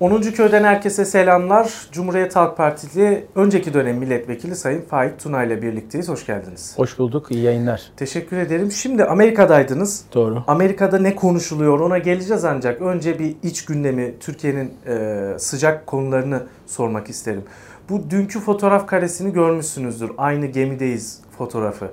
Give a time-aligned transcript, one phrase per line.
[0.00, 0.20] 10.
[0.20, 1.88] Köy'den herkese selamlar.
[1.92, 6.08] Cumhuriyet Halk Partili önceki dönem milletvekili Sayın Faik Tuna ile birlikteyiz.
[6.08, 6.72] Hoş geldiniz.
[6.76, 7.32] Hoş bulduk.
[7.32, 7.82] İyi yayınlar.
[7.96, 8.72] Teşekkür ederim.
[8.72, 10.04] Şimdi Amerika'daydınız.
[10.14, 10.44] Doğru.
[10.46, 17.08] Amerika'da ne konuşuluyor ona geleceğiz ancak önce bir iç gündemi, Türkiye'nin e, sıcak konularını sormak
[17.08, 17.44] isterim.
[17.88, 20.10] Bu dünkü fotoğraf karesini görmüşsünüzdür.
[20.18, 21.92] Aynı gemideyiz fotoğrafı.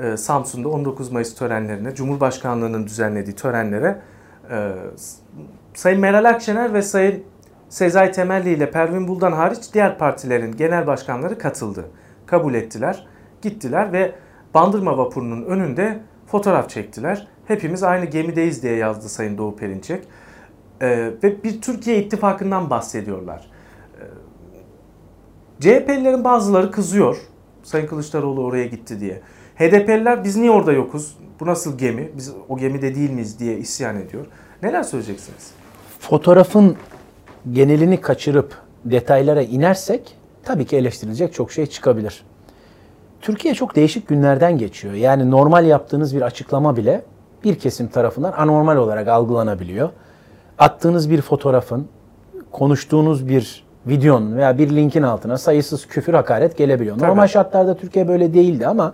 [0.00, 3.98] E, Samsun'da 19 Mayıs törenlerine, Cumhurbaşkanlığı'nın düzenlediği törenlere
[4.50, 4.72] e,
[5.78, 7.24] Sayın Meral Akşener ve Sayın
[7.68, 11.84] Sezai Temelli ile Pervin Buldan hariç diğer partilerin genel başkanları katıldı.
[12.26, 13.06] Kabul ettiler,
[13.42, 14.14] gittiler ve
[14.54, 17.28] Bandırma vapurunun önünde fotoğraf çektiler.
[17.46, 20.04] Hepimiz aynı gemideyiz diye yazdı Sayın Doğu Perinçek.
[20.80, 23.50] Ee, ve bir Türkiye ittifakından bahsediyorlar.
[24.00, 24.04] Ee,
[25.60, 27.16] CHP'lilerin bazıları kızıyor.
[27.62, 29.20] Sayın Kılıçdaroğlu oraya gitti diye.
[29.56, 31.18] HDP'liler biz niye orada yokuz?
[31.40, 32.10] Bu nasıl gemi?
[32.16, 34.26] Biz o gemide değil miyiz diye isyan ediyor.
[34.62, 35.57] Neler söyleyeceksiniz?
[35.98, 36.76] Fotoğrafın
[37.52, 38.54] genelini kaçırıp
[38.84, 42.24] detaylara inersek tabii ki eleştirilecek çok şey çıkabilir.
[43.20, 44.94] Türkiye çok değişik günlerden geçiyor.
[44.94, 47.02] Yani normal yaptığınız bir açıklama bile
[47.44, 49.90] bir kesim tarafından anormal olarak algılanabiliyor.
[50.58, 51.88] Attığınız bir fotoğrafın,
[52.52, 56.98] konuştuğunuz bir videonun veya bir linkin altına sayısız küfür hakaret gelebiliyor.
[56.98, 57.10] Tabii.
[57.10, 58.92] Normal şartlarda Türkiye böyle değildi ama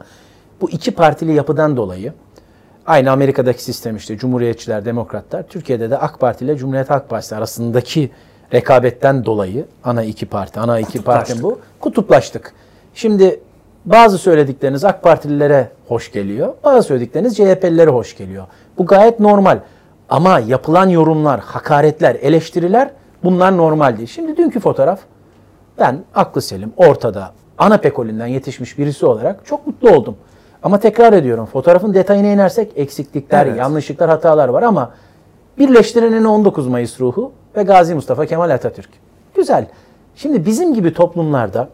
[0.60, 2.12] bu iki partili yapıdan dolayı
[2.86, 5.42] Aynı Amerika'daki sistem işte Cumhuriyetçiler, Demokratlar.
[5.42, 8.10] Türkiye'de de AK Parti ile Cumhuriyet Halk Partisi arasındaki
[8.52, 11.58] rekabetten dolayı ana iki parti, ana iki parti bu.
[11.80, 12.54] Kutuplaştık.
[12.94, 13.41] Şimdi
[13.84, 16.54] bazı söyledikleriniz AK Partililere hoş geliyor.
[16.64, 18.46] Bazı söyledikleriniz CHP'lilere hoş geliyor.
[18.78, 19.58] Bu gayet normal.
[20.08, 22.91] Ama yapılan yorumlar, hakaretler, eleştiriler
[23.24, 24.08] bunlar normal değil.
[24.08, 25.00] Şimdi dünkü fotoğraf
[25.78, 30.16] ben aklı selim ortada ana pekolünden yetişmiş birisi olarak çok mutlu oldum.
[30.64, 33.58] Ama tekrar ediyorum fotoğrafın detayına inersek eksiklikler, evet.
[33.58, 34.92] yanlışlıklar, hatalar var ama
[35.58, 38.90] birleştirenin 19 Mayıs ruhu ve Gazi Mustafa Kemal Atatürk.
[39.34, 39.66] Güzel.
[40.16, 41.69] Şimdi bizim gibi toplumlarda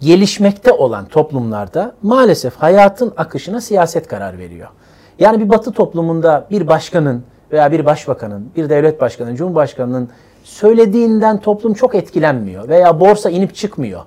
[0.00, 4.68] gelişmekte olan toplumlarda maalesef hayatın akışına siyaset karar veriyor.
[5.18, 7.22] Yani bir batı toplumunda bir başkanın
[7.52, 10.08] veya bir başbakanın, bir devlet başkanının, cumhurbaşkanının
[10.44, 14.00] söylediğinden toplum çok etkilenmiyor veya borsa inip çıkmıyor.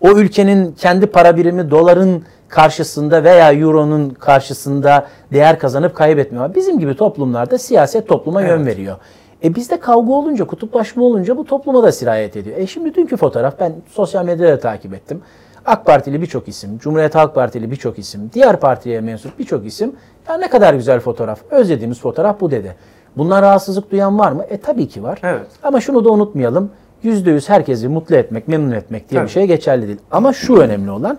[0.00, 6.54] O ülkenin kendi para birimi doların karşısında veya euronun karşısında değer kazanıp kaybetmiyor.
[6.54, 8.50] Bizim gibi toplumlarda siyaset topluma evet.
[8.50, 8.96] yön veriyor.
[9.44, 12.58] E bizde kavga olunca, kutuplaşma olunca bu topluma da sirayet ediyor.
[12.58, 15.22] E şimdi dünkü fotoğraf ben sosyal medyada takip ettim.
[15.66, 19.92] AK Partili birçok isim, Cumhuriyet Halk Partili birçok isim, diğer partiye mensup birçok isim.
[20.28, 22.76] Ya ne kadar güzel fotoğraf, özlediğimiz fotoğraf bu dedi.
[23.16, 24.44] Bunlar rahatsızlık duyan var mı?
[24.50, 25.20] E tabii ki var.
[25.22, 25.46] Evet.
[25.62, 26.70] Ama şunu da unutmayalım.
[27.04, 29.28] %100 herkesi mutlu etmek, memnun etmek diye tabii.
[29.28, 29.98] bir şey geçerli değil.
[30.10, 31.18] Ama şu önemli olan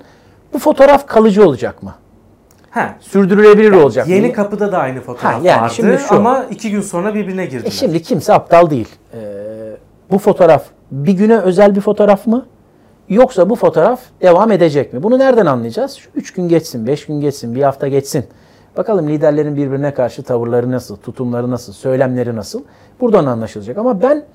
[0.54, 1.96] bu fotoğraf kalıcı olacak mı?
[2.70, 2.96] Ha.
[3.00, 4.24] Sürdürülebilir yani olacak yeni?
[4.24, 7.46] Yeni kapıda da aynı fotoğraf ha, yani vardı şimdi şu, ama iki gün sonra birbirine
[7.46, 7.68] girdiler.
[7.68, 8.88] E şimdi kimse aptal değil.
[9.14, 9.18] Ee,
[10.12, 12.46] bu fotoğraf bir güne özel bir fotoğraf mı?
[13.10, 15.04] Yoksa bu fotoğraf devam edecek mi?
[15.04, 15.94] Bunu nereden anlayacağız?
[15.94, 18.26] Şu üç gün geçsin, beş gün geçsin, bir hafta geçsin.
[18.78, 22.64] Bakalım liderlerin birbirine karşı tavırları nasıl, tutumları nasıl, söylemleri nasıl?
[23.02, 23.78] Buradan anlaşılacak.
[23.78, 24.26] Ama ben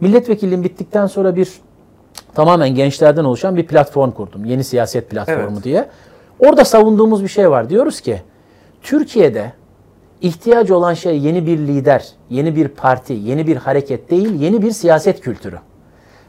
[0.00, 1.52] milletvekilliğim bittikten sonra bir
[2.36, 4.44] tamamen gençlerden oluşan bir platform kurdum.
[4.44, 5.64] Yeni siyaset platformu evet.
[5.64, 5.88] diye.
[6.38, 7.70] Orada savunduğumuz bir şey var.
[7.70, 8.22] Diyoruz ki
[8.82, 9.52] Türkiye'de
[10.20, 14.70] ihtiyacı olan şey yeni bir lider, yeni bir parti, yeni bir hareket değil, yeni bir
[14.70, 15.58] siyaset kültürü.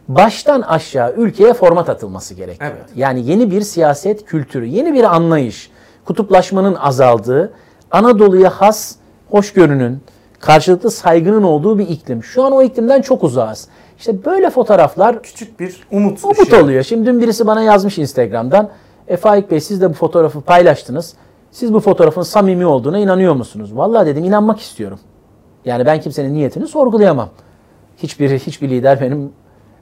[0.08, 2.72] Baştan aşağı ülkeye format atılması gerekiyor.
[2.76, 2.90] Evet.
[2.96, 5.72] Yani yeni bir siyaset kültürü, yeni bir anlayış,
[6.06, 7.54] kutuplaşmanın azaldığı,
[7.92, 8.96] Anadolu'ya has
[9.30, 10.02] hoşgörünün,
[10.40, 12.24] karşılıklı saygının olduğu bir iklim.
[12.24, 13.68] Şu an o iklimden çok uzağız.
[13.98, 16.64] İşte böyle fotoğraflar küçük bir umut, umut ışığı.
[16.64, 16.84] oluyor.
[16.84, 18.70] Şimdi dün birisi bana yazmış Instagram'dan.
[19.08, 21.14] E Faik Bey siz de bu fotoğrafı paylaştınız.
[21.52, 23.78] Siz bu fotoğrafın samimi olduğuna inanıyor musunuz?
[23.78, 25.00] Vallahi dedim inanmak istiyorum.
[25.66, 27.30] Yani ben kimsenin niyetini sorgulayamam.
[27.98, 29.24] Hiçbir hiçbir lider benim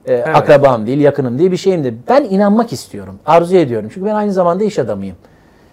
[0.06, 0.28] e, evet.
[0.36, 1.94] akrabam değil, yakınım değil bir şeyim de.
[2.10, 3.90] Ben inanmak istiyorum, arzu ediyorum.
[3.94, 5.16] Çünkü ben aynı zamanda iş adamıyım.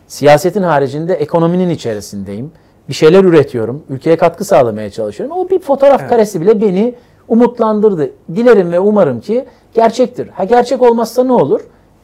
[0.07, 2.53] Siyasetin haricinde ekonominin içerisindeyim.
[2.89, 3.83] Bir şeyler üretiyorum.
[3.89, 5.37] Ülkeye katkı sağlamaya çalışıyorum.
[5.37, 6.11] O bir fotoğraf evet.
[6.11, 6.95] karesi bile beni
[7.33, 8.11] umutlandırdı.
[8.35, 9.45] Dilerim ve umarım ki
[9.75, 10.29] gerçektir.
[10.29, 11.61] Ha gerçek olmazsa ne olur?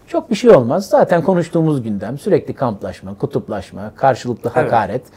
[0.07, 0.89] Çok bir şey olmaz.
[0.89, 5.01] Zaten konuştuğumuz gündem sürekli kamplaşma, kutuplaşma, karşılıklı hakaret.
[5.01, 5.13] Evet.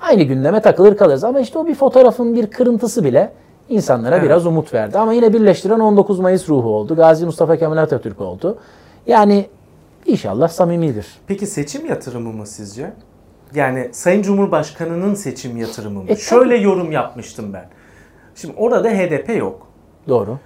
[0.00, 1.24] Aynı gündeme takılır kalırız.
[1.24, 3.32] Ama işte o bir fotoğrafın bir kırıntısı bile
[3.68, 4.24] insanlara evet.
[4.24, 4.98] biraz umut verdi.
[4.98, 6.96] Ama yine birleştiren 19 Mayıs ruhu oldu.
[6.96, 8.58] Gazi Mustafa Kemal Atatürk oldu.
[9.06, 9.46] Yani
[10.06, 11.06] inşallah samimidir.
[11.26, 12.92] Peki seçim yatırımı mı sizce?
[13.54, 16.10] Yani Sayın Cumhurbaşkanı'nın seçim yatırımı mı?
[16.10, 17.64] E, Şöyle yorum yapmıştım ben.
[18.34, 19.66] Şimdi orada HDP yok.
[20.08, 20.38] Doğru.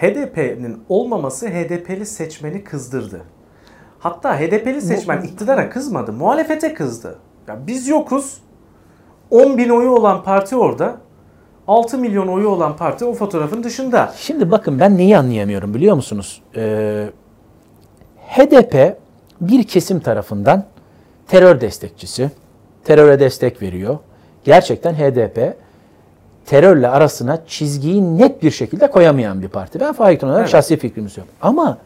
[0.00, 3.22] HDP'nin olmaması HDP'li seçmeni kızdırdı.
[3.98, 7.18] Hatta HDP'li seçmen Bu, iktidara kızmadı, muhalefete kızdı.
[7.48, 8.38] Ya biz yokuz.
[9.30, 10.96] 10 bin oyu olan parti orada.
[11.68, 14.12] 6 milyon oyu olan parti o fotoğrafın dışında.
[14.16, 16.42] Şimdi bakın ben neyi anlayamıyorum biliyor musunuz?
[16.56, 17.08] Ee,
[18.28, 18.96] HDP
[19.40, 20.64] bir kesim tarafından
[21.28, 22.30] terör destekçisi,
[22.84, 23.98] teröre destek veriyor.
[24.44, 25.56] Gerçekten HDP
[26.46, 29.80] terörle arasına çizgiyi net bir şekilde koyamayan bir parti.
[29.80, 30.48] Ben Faik olarak Evet.
[30.50, 31.34] şahsi fikrimi söylüyorum.
[31.42, 31.78] Ama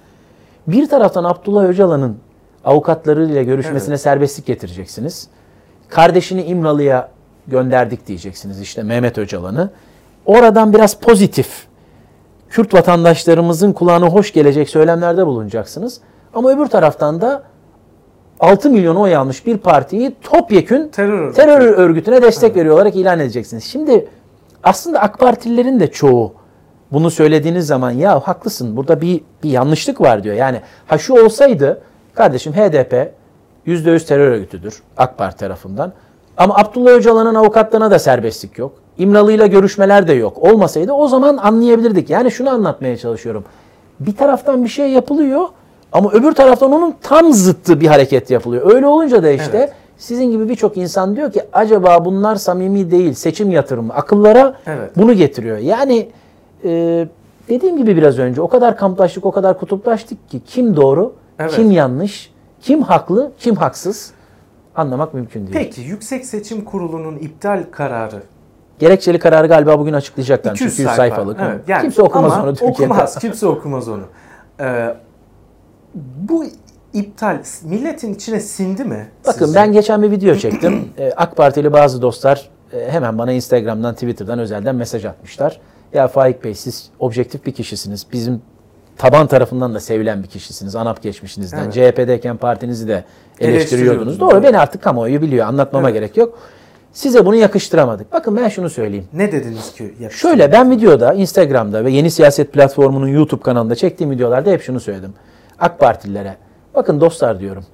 [0.67, 2.17] bir taraftan Abdullah Öcalan'ın
[2.65, 5.29] avukatlarıyla görüşmesine serbestlik getireceksiniz.
[5.89, 7.09] Kardeşini İmralı'ya
[7.47, 9.71] gönderdik diyeceksiniz işte Mehmet Öcalan'ı.
[10.27, 11.69] Oradan biraz pozitif
[12.51, 16.01] Kürt vatandaşlarımızın kulağına hoş gelecek söylemlerde bulunacaksınız.
[16.35, 17.43] Ama öbür taraftan da
[18.41, 21.37] 6 milyon oy almış bir partiyi topyekün Terör örgütü.
[21.37, 23.65] terör örgütüne destek veriyor olarak ilan edeceksiniz.
[23.65, 24.09] Şimdi
[24.65, 26.33] aslında AK Partililerin de çoğu
[26.93, 30.35] bunu söylediğiniz zaman ya haklısın burada bir, bir yanlışlık var diyor.
[30.35, 31.81] Yani ha şu olsaydı
[32.15, 33.13] kardeşim HDP
[33.67, 35.93] %100 terör örgütüdür AK Parti tarafından.
[36.37, 38.73] Ama Abdullah Öcalan'ın avukatlarına da serbestlik yok.
[38.99, 40.39] İmralı'yla görüşmeler de yok.
[40.39, 42.11] Olmasaydı o zaman anlayabilirdik.
[42.11, 43.45] Yani şunu anlatmaya çalışıyorum.
[44.01, 45.47] Bir taraftan bir şey yapılıyor
[45.93, 48.75] ama öbür taraftan onun tam zıttı bir hareket yapılıyor.
[48.75, 49.73] Öyle olunca da işte Evet.
[49.99, 53.95] Sizin gibi birçok insan diyor ki acaba bunlar samimi değil, seçim yatırımı.
[53.95, 54.91] Akıllara Evet.
[54.97, 55.59] bunu getiriyor.
[55.59, 56.09] Yani
[56.65, 57.09] e,
[57.49, 61.53] dediğim gibi biraz önce o kadar kamplaştık, o kadar kutuplaştık ki kim doğru, Evet.
[61.53, 64.11] kim yanlış, kim haklı, kim haksız
[64.75, 65.53] anlamak mümkün değil.
[65.53, 68.23] Peki Yüksek Seçim Kurulu'nun iptal kararı
[68.79, 70.53] Gerekçeli kararı galiba bugün açıklayacaklar.
[70.53, 71.17] 200 Çünkü 100 sayfa.
[71.17, 71.37] sayfalık.
[71.41, 72.93] Evet, yani kimse okumaz ama onu Türkiye'de.
[72.93, 73.19] Okumaz.
[73.19, 74.03] Kimse okumaz onu.
[74.61, 74.95] Ee,
[75.95, 76.45] bu
[76.93, 79.09] iptal milletin içine sindi mi?
[79.27, 79.61] Bakın sizce?
[79.61, 80.89] ben geçen bir video çektim.
[80.99, 85.61] Ee, AK Partili bazı dostlar e, hemen bana Instagram'dan, Twitter'dan özelden mesaj atmışlar.
[85.93, 88.07] Ya Faik Bey siz objektif bir kişisiniz.
[88.13, 88.43] Bizim
[88.97, 90.77] taban tarafından da sevilen bir kişisiniz.
[90.77, 91.65] ANAP geçmişinizden.
[91.65, 91.95] Evet.
[91.97, 93.05] CHP'deyken partinizi de
[93.41, 94.21] eleştiriyordunuz.
[94.21, 95.47] Doğru beni artık kamuoyu biliyor.
[95.47, 96.01] Anlatmama Evet.
[96.01, 96.39] gerek yok.
[96.93, 98.13] Size bunu yakıştıramadık.
[98.13, 99.05] Bakın ben şunu söyleyeyim.
[99.13, 99.95] ne dediniz ki?
[100.11, 105.15] Şöyle ben videoda Instagram'da ve Yeni Siyaset Platformu'nun YouTube kanalında çektiğim videolarda hep şunu söyledim.
[105.59, 106.37] AK Partililere
[106.75, 107.65] bakın dostlar diyorum.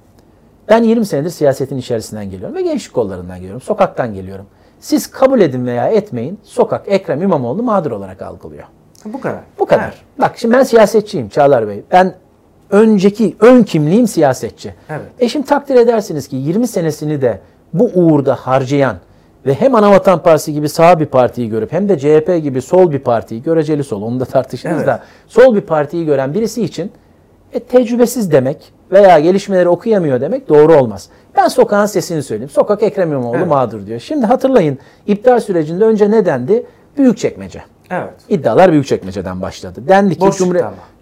[0.69, 3.61] Ben 20 senedir siyasetin içerisinden geliyorum ve gençlik kollarından geliyorum.
[3.61, 4.45] Sokaktan geliyorum.
[4.79, 6.39] Siz kabul edin veya etmeyin.
[6.43, 8.63] Sokak Ekrem İmamoğlu mağdur olarak algılıyor.
[9.05, 9.39] Bu kadar.
[9.59, 9.83] Bu kadar.
[9.83, 9.97] Evet.
[10.19, 11.83] Bak şimdi ben siyasetçiyim Çağlar Bey.
[11.91, 12.15] Ben
[12.69, 14.73] önceki ön kimliğim siyasetçi.
[14.89, 15.05] Evet.
[15.19, 17.39] E şimdi takdir edersiniz ki 20 senesini de
[17.73, 18.97] bu uğurda harcayan
[19.45, 22.99] ve hem Anavatan Partisi gibi sağ bir partiyi görüp hem de CHP gibi sol bir
[22.99, 24.87] partiyi, göreceli sol onu da tartışırız Evet.
[24.87, 26.91] da sol bir partiyi gören birisi için
[27.53, 31.09] e, tecrübesiz demek veya gelişmeleri okuyamıyor demek doğru olmaz.
[31.37, 32.49] Ben sokağın sesini söyleyeyim.
[32.49, 33.47] Sokak Ekrem İmamoğlu Evet.
[33.47, 33.99] mağdur diyor.
[33.99, 34.77] Şimdi hatırlayın
[35.07, 36.65] iptal sürecinde önce ne dendi?
[36.97, 37.63] Büyükçekmece.
[37.91, 38.13] Evet.
[38.29, 39.81] İddialar Büyükçekmece'den başladı.
[39.87, 40.37] Dendi ki Boş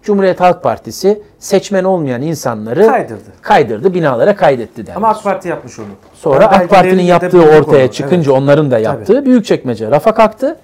[0.02, 3.20] Cumhuriyet, Halk Partisi seçmen olmayan insanları Kaydırdı.
[3.42, 4.96] kaydırdı, binalara kaydetti dendi.
[4.96, 5.86] Ama AK Parti yapmış onu.
[6.14, 7.92] Sonra AK Parti'nin yaptığı ortaya onu.
[7.92, 8.42] çıkınca Evet.
[8.42, 10.56] onların da yaptığı Büyükçekmece rafa kalktı.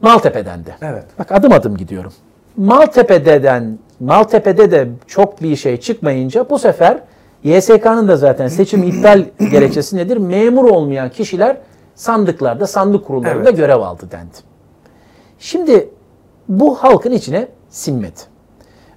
[0.00, 0.70] Maltepe'den de.
[0.82, 1.04] Evet.
[1.18, 2.12] Bak adım adım gidiyorum.
[2.56, 6.98] Maltepe'den Maltepe'de de çok bir şey çıkmayınca bu sefer
[7.44, 10.16] YSK'nın da zaten seçim iptal gerekçesi nedir?
[10.16, 11.56] Memur olmayan kişiler
[11.94, 13.56] sandıklarda, sandık kurullarında Evet.
[13.56, 14.36] görev aldı dendi.
[15.38, 15.88] Şimdi
[16.48, 18.20] bu halkın içine sinmedi.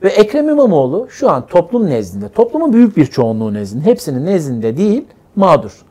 [0.04, 5.06] Ve Ekrem İmamoğlu şu an toplum nezdinde, toplumun büyük bir çoğunluğu nezdinde, hepsinin nezdinde değil,
[5.36, 5.86] mağdur.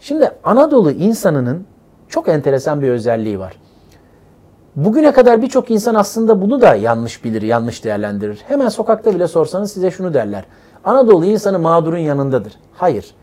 [0.00, 1.64] Şimdi Anadolu insanının
[2.08, 3.56] çok enteresan bir özelliği var.
[4.76, 8.38] Bugüne kadar birçok insan aslında bunu da yanlış bilir, yanlış değerlendirir.
[8.48, 10.44] Hemen sokakta bile sorsanız size şunu derler.
[10.84, 12.52] Anadolu insanı mağdurun yanındadır.
[12.76, 13.14] Hayır.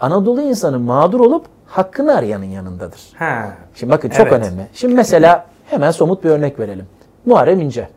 [0.00, 3.00] Anadolu insanı mağdur olup hakkını arayanın yanındadır.
[3.18, 3.48] Ha.
[3.74, 4.32] Şimdi bakın çok Evet.
[4.32, 4.66] önemli.
[4.74, 6.84] Şimdi mesela hemen somut bir örnek verelim.
[7.26, 7.88] Muharrem İnce.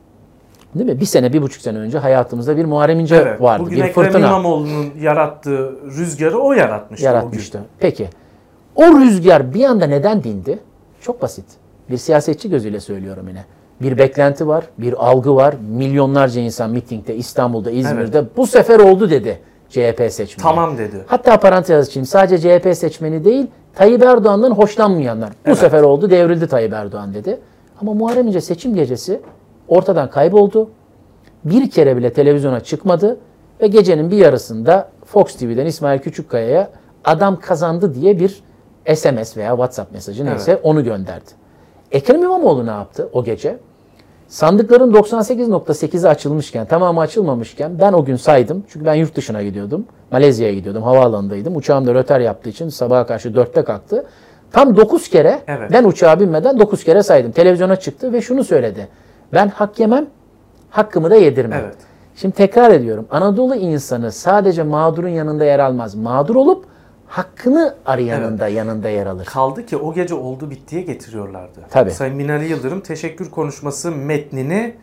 [0.76, 1.00] Değil mi?
[1.00, 3.42] Bir sene, bir buçuk sene önce hayatımızda bir Muharrem İnce Evet.
[3.42, 3.64] vardı.
[3.66, 7.06] Bugün bir Ekrem fırtına İmamoğlu'nun yarattığı rüzgarı o yaratmıştı.
[7.06, 7.16] o gün.
[7.16, 7.60] yaratmıştı.
[7.80, 8.10] Peki.
[8.76, 10.60] O rüzgar bir anda neden dindi?
[11.02, 11.46] Çok basit.
[11.90, 13.46] Bir siyasetçi gözüyle söylüyorum yine.
[13.82, 15.56] Bir beklenti var, bir algı var.
[15.70, 20.44] Milyonlarca insan mitingde, İstanbul'da, İzmir'de bu sefer oldu dedi CHP seçmeni.
[20.44, 21.04] Tamam dedi.
[21.08, 22.06] Hatta parantez açayım.
[22.06, 25.30] Sadece CHP seçmeni değil, Tayyip Erdoğan'dan hoşlanmayanlar.
[25.30, 25.58] Bu Evet.
[25.58, 27.40] sefer oldu, devrildi Tayyip Erdoğan dedi.
[27.82, 29.22] Ama Muharrem İnce seçim gecesi
[29.68, 30.70] ortadan kayboldu.
[31.46, 33.18] Bir kere bile televizyona çıkmadı
[33.62, 36.70] ve gecenin bir yarısında Fox TV'den İsmail Küçükkaya'ya
[37.06, 38.44] adam kazandı diye bir
[38.96, 40.62] SMS veya WhatsApp mesajı neyse Evet.
[40.64, 41.39] onu gönderdi.
[41.92, 43.58] Ekrem İmamoğlu ne yaptı o gece?
[44.28, 48.64] Sandıkların 98.8'i açılmışken, tamamı açılmamışken ben o gün saydım.
[48.70, 49.86] Çünkü ben yurt dışına gidiyordum.
[50.12, 50.84] Malezya'ya gidiyordum.
[50.84, 51.56] Havaalanındaydım.
[51.56, 54.06] Uçağım da röter yaptığı için sabaha karşı 4'te kalktı.
[54.52, 55.72] Tam 9 kere Evet.
[55.72, 57.32] ben uçağa binmeden 9 kere saydım.
[57.32, 58.88] Televizyona çıktı ve şunu söyledi.
[59.34, 60.06] Ben hak yemem,
[60.70, 61.62] hakkımı da yedirmem.
[61.66, 61.76] Evet.
[62.16, 63.08] Şimdi tekrar ediyorum.
[63.12, 65.96] Anadolu insanı sadece mağdurun yanında yer almaz.
[65.96, 66.66] Mağdur olup
[67.10, 69.26] hakkını arayanın da yanında yer alır.
[69.26, 71.60] Kaldı ki o gece oldu bittiye getiriyorlardı.
[71.70, 71.92] Tabii.
[71.92, 74.76] Sayın Binali Yıldırım teşekkür konuşması metnini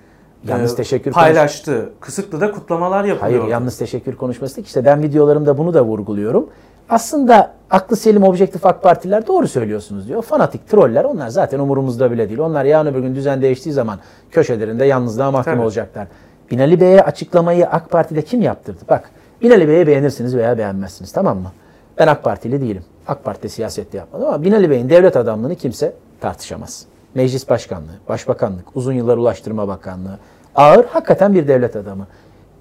[0.48, 1.92] Yalnız e, teşekkür paylaştı.
[2.00, 3.40] Kısıklı'da kutlamalar yapılıyor.
[3.40, 4.66] Hayır yalnız teşekkür konuşması değil.
[4.66, 6.50] İşte ben videolarımda bunu da vurguluyorum.
[6.88, 10.22] Aslında aklı selim objektif AK Partililer doğru söylüyorsunuz diyor.
[10.22, 12.38] Fanatik troller onlar zaten umurumuzda bile değil.
[12.38, 13.98] Onlar yarın öbür gün düzen değiştiği zaman
[14.30, 15.62] köşelerinde yalnızlığa mahkum Tabii.
[15.62, 16.06] olacaklar.
[16.50, 18.80] Binali Bey'e açıklamayı AK Parti'de kim yaptırdı?
[18.88, 19.10] Bak
[19.42, 21.52] Binali Bey'i beğenirsiniz veya beğenmezsiniz tamam mı?
[21.98, 22.84] Ben AK Partili değilim.
[23.08, 26.84] AK Parti siyasette yapmadım ama Binali Bey'in devlet adamlığını kimse tartışamaz.
[27.14, 30.18] Meclis başkanlığı, başbakanlık, uzun yıllar Ulaştırma Bakanlığı.
[30.54, 32.06] Ağır hakikaten bir devlet adamı.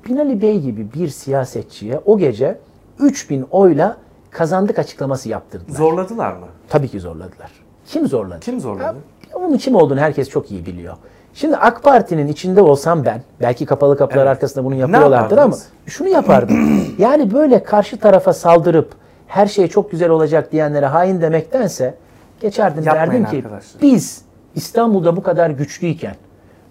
[0.10, 2.58] Binali Bey gibi bir siyasetçiye o gece
[3.00, 3.98] 3000 oyla
[4.32, 5.78] kazandık açıklaması yaptırdılar.
[5.78, 6.46] Zorladılar mı?
[6.70, 7.52] Tabii ki zorladılar.
[7.88, 8.40] Kim zorladı?
[8.40, 8.84] Kim zorladı?
[8.84, 8.94] Ya,
[9.34, 10.96] onun kim olduğunu herkes çok iyi biliyor.
[11.34, 14.32] Şimdi AK Parti'nin içinde olsam ben, belki kapalı kapılar Evet.
[14.32, 16.80] arkasında bunu yapıyorlardır ama şunu yapardım.
[16.98, 18.92] yani böyle karşı tarafa saldırıp
[19.28, 21.94] her şey çok güzel olacak diyenlere hain demektense
[22.42, 23.82] geçerdim Yapmayın derdim ki arkadaşlar.
[23.82, 24.22] biz
[24.56, 26.16] İstanbul'da bu kadar güçlüyken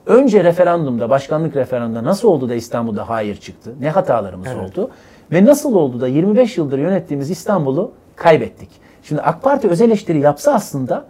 [0.07, 3.73] önce referandumda, başkanlık referandumda nasıl oldu da İstanbul'da hayır çıktı?
[3.81, 4.79] Ne hatalarımız Evet.
[4.79, 4.91] oldu?
[5.33, 8.69] Ve nasıl oldu da 25 yıldır yönettiğimiz İstanbul'u kaybettik?
[9.03, 11.05] Şimdi AK Parti öz eleştiri yapsa aslında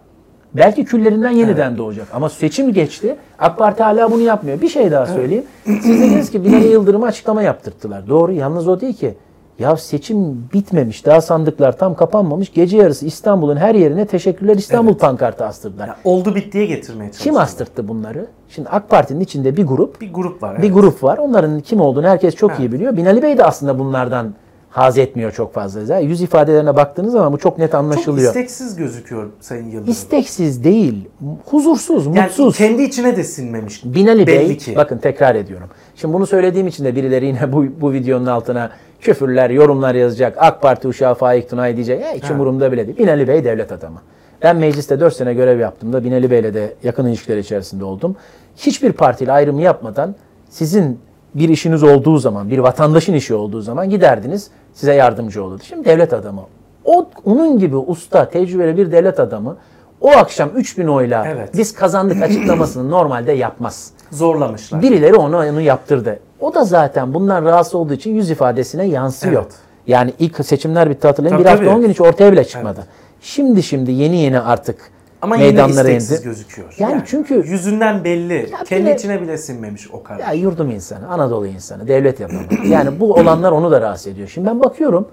[0.53, 2.07] belki küllerinden yeniden doğacak.
[2.13, 3.15] Ama seçim geçti.
[3.39, 4.61] AK Parti hala bunu yapmıyor.
[4.61, 5.43] Bir şey daha söyleyeyim.
[5.65, 8.07] Siz dediniz ki Binali Yıldırım'a açıklama yaptırttılar.
[8.07, 8.31] Doğru.
[8.31, 9.17] Yalnız o değil ki.
[9.59, 11.05] Ya seçim bitmemiş.
[11.05, 12.53] Daha sandıklar tam kapanmamış.
[12.53, 15.01] Gece yarısı İstanbul'un her yerine teşekkürler İstanbul Evet.
[15.01, 15.87] pankartı astırdılar.
[15.87, 17.23] Ya, oldu bittiye getirmeye çalıştılar.
[17.23, 18.27] Kim astırttı bunları?
[18.49, 20.57] Şimdi AK Parti'nin içinde bir grup, Bir grup var.
[20.57, 20.73] bir evet.
[20.73, 21.17] grup var.
[21.17, 22.59] Onların kim olduğunu herkes çok Evet.
[22.59, 22.97] iyi biliyor.
[22.97, 24.33] Binali Bey de aslında bunlardan
[24.69, 25.99] haz etmiyor çok fazla.
[25.99, 28.27] Yüz ifadelerine baktığınız zaman bu çok net Çok anlaşılıyor.
[28.27, 29.91] isteksiz gözüküyor Sayın Yıldırım.
[29.91, 31.09] İsteksiz değil,
[31.45, 32.57] huzursuz, yani mutsuz.
[32.57, 33.85] kendi içine de sinmemiş.
[33.85, 34.75] Binali Belli Bey, ki.
[34.75, 35.67] bakın tekrar ediyorum.
[35.95, 38.71] Şimdi bunu söylediğim için de birileri yine bu, bu videonun altına
[39.05, 40.37] küfürler, yorumlar yazacak.
[40.39, 42.01] AK Parti uşağı Faik Tunay diyecek.
[42.01, 42.97] Ya hiç umurumda bile değil.
[42.97, 44.01] Binali Bey devlet adamı.
[44.43, 48.15] Ben mecliste 4 sene görev yaptığımda Binali Bey'le de yakın ilişkiler içerisinde oldum.
[48.57, 50.15] Hiçbir partiyle ayrım yapmadan
[50.49, 50.99] sizin
[51.35, 55.63] bir işiniz olduğu zaman, bir vatandaşın işi olduğu zaman giderdiniz size yardımcı olurdu.
[55.65, 56.41] Şimdi devlet adamı.
[56.85, 59.57] O onun gibi usta, tecrübeli bir devlet adamı
[60.01, 61.49] o akşam 3000 oyla Evet.
[61.57, 63.91] biz kazandık açıklamasını normalde yapmaz.
[64.11, 64.81] Zorlamışlar.
[64.81, 66.19] Birileri onu onu yaptırdı.
[66.45, 69.41] O da zaten bundan rahatsız olduğu için yüz ifadesine yansıyor.
[69.43, 69.53] Evet.
[69.87, 71.35] Yani ilk seçimler bitti hatırlayın.
[71.35, 71.75] Tabii, bir hafta tabii.
[71.75, 72.83] 10 gün hiç ortaya bile çıkmadı.
[73.21, 74.77] Şimdi şimdi yeni yeni artık
[75.21, 76.23] Ama yine meydanlara isteksiz indi.
[76.23, 76.75] gözüküyor.
[76.79, 78.33] Yani çünkü- yüzünden belli.
[78.51, 80.19] Ya Kendi bile- içine bile sinmemiş o karar.
[80.19, 82.41] Ya yurdum insanı, Anadolu insanı, devlet yapımı.
[82.69, 84.27] Yani bu olanlar onu da rahatsız ediyor.
[84.27, 85.07] Şimdi ben bakıyorum.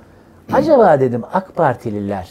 [0.52, 2.28] Acaba dedim AK Partililer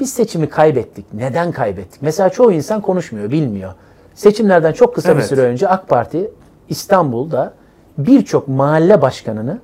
[0.00, 1.06] biz seçimi kaybettik.
[1.12, 2.02] Neden kaybettik?
[2.02, 3.72] Mesela çoğu insan konuşmuyor, bilmiyor.
[4.14, 5.26] Seçimlerden çok kısa bir Evet.
[5.26, 6.30] süre önce AK Parti
[6.68, 7.52] İstanbul'da
[7.98, 9.58] birçok mahalle başkanını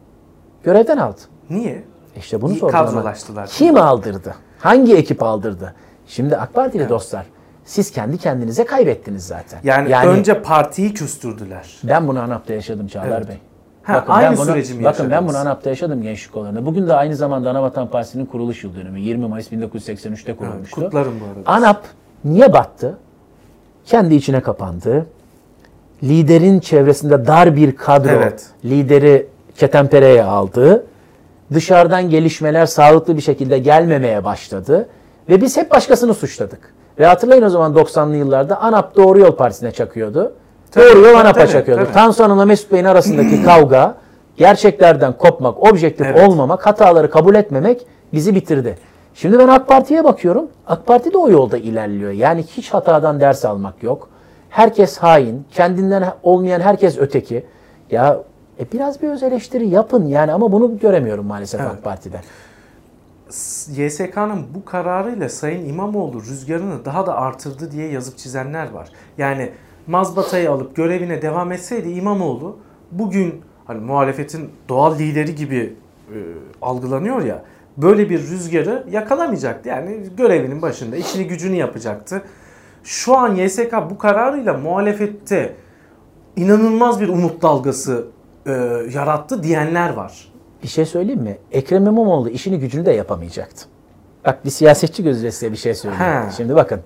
[0.62, 1.20] görevden aldı.
[1.50, 1.84] Niye?
[2.16, 3.46] İşte bunu İyi kadrolaştılar.
[3.48, 4.34] Kim aldırdı?
[4.58, 5.74] Hangi ekip aldırdı?
[6.06, 7.26] Şimdi AK Partili dostlar
[7.64, 9.60] siz kendi kendinize kaybettiniz zaten.
[9.64, 11.78] Yani, önce partiyi küstürdüler.
[11.84, 13.28] ben bunu ANAP'ta yaşadım Çağlar Evet.
[13.28, 13.38] Bey.
[13.82, 16.66] Ha, aynı ben bunu, süreci mi Bakın ben bunu ANAP'ta yaşadım gençlik olanında.
[16.66, 19.00] Bugün de aynı zamanda Anavatan Partisi'nin kuruluş yıl dönümü.
[19.00, 20.80] 20 Mayıs 1983'te kurulmuştu.
[20.80, 21.50] Kutlarım bu arada.
[21.50, 21.84] ANAP
[22.24, 22.98] niye battı?
[23.84, 25.06] Kendi içine kapandı.
[26.02, 28.46] Liderin çevresinde dar bir kadro Evet.
[28.64, 30.86] lideri ketenpereye aldı.
[31.54, 34.88] Dışarıdan gelişmeler sağlıklı bir şekilde gelmemeye başladı.
[35.28, 36.74] Ve biz hep başkasını suçladık.
[36.98, 40.32] Ve hatırlayın o zaman 90'lı yıllarda ANAP Doğru Yol Partisi'ne çakıyordu.
[40.70, 41.84] Tabii, Doğru Yol ANAP'a çakıyordu.
[41.84, 41.92] tabii.
[41.94, 43.94] Tansu Hanım'la Mesut Bey'in arasındaki kavga,
[44.36, 46.28] gerçeklerden kopmak, objektif Evet.
[46.28, 48.78] olmamak, hataları kabul etmemek bizi bitirdi.
[49.14, 50.46] Şimdi ben AK Parti'ye bakıyorum.
[50.66, 52.10] AK Parti de o yolda ilerliyor.
[52.10, 54.08] Yani hiç hatadan ders almak yok.
[54.52, 57.46] Herkes hain, kendinden olmayan herkes öteki.
[57.90, 58.22] Ya
[58.60, 61.70] e biraz bir öz eleştiri yapın yani ama bunu göremiyorum maalesef Evet.
[61.70, 62.20] AK Parti'de.
[63.76, 68.88] YSK'nın bu kararıyla Sayın İmamoğlu rüzgarını daha da artırdı diye yazıp çizenler var.
[69.18, 69.50] Yani
[69.86, 72.56] mazbatayı alıp görevine devam etseydi İmamoğlu
[72.90, 75.76] bugün hani muhalefetin doğal lideri gibi
[76.08, 76.18] e,
[76.62, 77.42] algılanıyor ya
[77.76, 79.68] böyle bir rüzgarı yakalamayacaktı.
[79.68, 82.22] Yani görevinin başında işini gücünü yapacaktı.
[82.84, 85.54] Şu an YSK bu kararıyla muhalefette
[86.36, 88.04] inanılmaz bir umut dalgası
[88.46, 88.52] e,
[88.94, 90.32] yarattı diyenler var.
[90.62, 91.38] Bir şey söyleyeyim mi?
[91.52, 93.64] Ekrem İmamoğlu işini gücünü de yapamayacaktı.
[94.26, 96.04] Bak bir siyasetçi gözüyle size bir şey söyleyeyim.
[96.04, 96.30] Ha.
[96.36, 96.80] Şimdi bakın.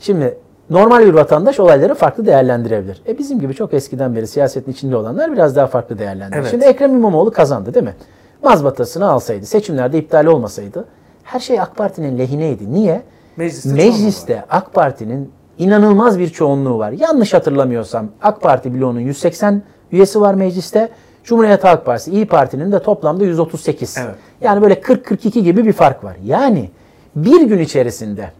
[0.00, 0.38] Şimdi
[0.70, 3.02] normal bir vatandaş olayları farklı değerlendirebilir.
[3.08, 6.40] E bizim gibi çok eskiden beri siyasetin içinde olanlar biraz daha farklı değerlendirir.
[6.40, 6.50] Evet.
[6.50, 7.94] Şimdi Ekrem İmamoğlu kazandı değil mi?
[8.42, 10.84] Mazbatasını alsaydı, seçimlerde iptal olmasaydı
[11.24, 12.72] her şey AK Parti'nin lehineydi.
[12.72, 13.02] Niye?
[13.36, 16.92] Mecliste, Mecliste AK Parti'nin inanılmaz bir çoğunluğu var.
[16.92, 19.62] Yanlış hatırlamıyorsam AK Parti bloğunun 180
[19.92, 20.88] üyesi var mecliste.
[21.24, 23.96] Cumhuriyet Halk Partisi, İyi Parti'nin de toplamda 138.
[23.98, 24.14] Evet.
[24.40, 26.16] Yani böyle 40-42 gibi bir fark var.
[26.24, 26.70] Yani
[27.16, 28.30] bir gün içerisinde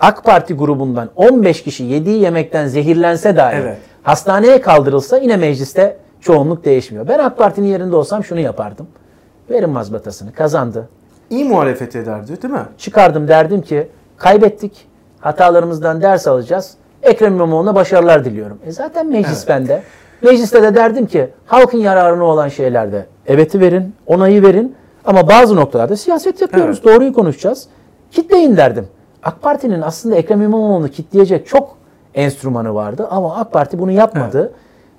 [0.00, 3.76] AK Parti grubundan 15 kişi yediği yemekten zehirlense dahi Evet.
[4.02, 7.08] hastaneye kaldırılsa yine mecliste çoğunluk değişmiyor.
[7.08, 8.86] Ben AK Parti'nin yerinde olsam şunu yapardım.
[9.50, 10.32] Verin mazbatasını.
[10.32, 10.88] Kazandı.
[11.30, 12.62] İyi muhalefet ederdi değil mi?
[12.78, 14.86] Çıkardım derdim ki kaybettik.
[15.20, 16.74] Hatalarımızdan ders alacağız.
[17.02, 18.58] Ekrem İmamoğlu'na başarılar diliyorum.
[18.66, 19.48] E zaten meclis Evet.
[19.48, 19.82] bende.
[20.22, 24.76] Mecliste de derdim ki halkın yararına olan şeylerde eveti verin, onayı verin.
[25.04, 26.80] Ama bazı noktalarda siyaset yapıyoruz.
[26.84, 26.94] Evet.
[26.94, 27.66] Doğruyu konuşacağız.
[28.10, 28.88] Kitleyin derdim.
[29.22, 31.76] AK Parti'nin aslında Ekrem İmamoğlu'nu kitleyecek çok
[32.14, 34.52] enstrümanı vardı ama AK Parti bunu yapmadı.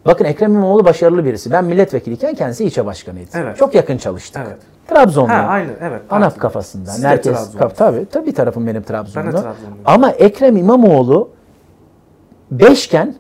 [0.06, 1.52] Bakın Ekrem İmamoğlu başarılı birisi.
[1.52, 3.30] Ben milletvekiliyken kendisi ilçe başkanıydı.
[3.34, 3.58] Evet.
[3.58, 4.42] Çok yakın çalıştık.
[4.48, 4.58] Evet.
[4.88, 5.34] Trabzon'da.
[5.34, 6.02] Ha, aynı, evet.
[6.10, 6.40] ANAP Parti.
[6.40, 6.92] kafasında.
[6.92, 7.58] Siz de Merkez Trabzon'da.
[7.58, 9.26] kaf tabii tabii tarafım benim Trabzon'da.
[9.26, 9.78] Ben de Trabzon'dayım.
[9.86, 11.30] Ama Ekrem İmamoğlu
[12.56, 13.14] 5'ken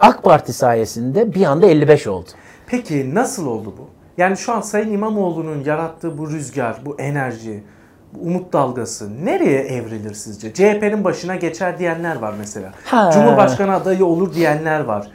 [0.00, 2.28] AK Parti sayesinde bir anda 55 oldu.
[2.66, 3.88] Peki nasıl oldu bu?
[4.18, 7.64] Yani şu an Sayın İmamoğlu'nun yarattığı bu rüzgar, bu enerji,
[8.12, 10.54] bu umut dalgası nereye evrilir sizce?
[10.54, 12.72] CHP'nin başına geçer diyenler var mesela.
[12.84, 13.10] Ha.
[13.14, 15.08] Cumhurbaşkanı adayı olur diyenler var.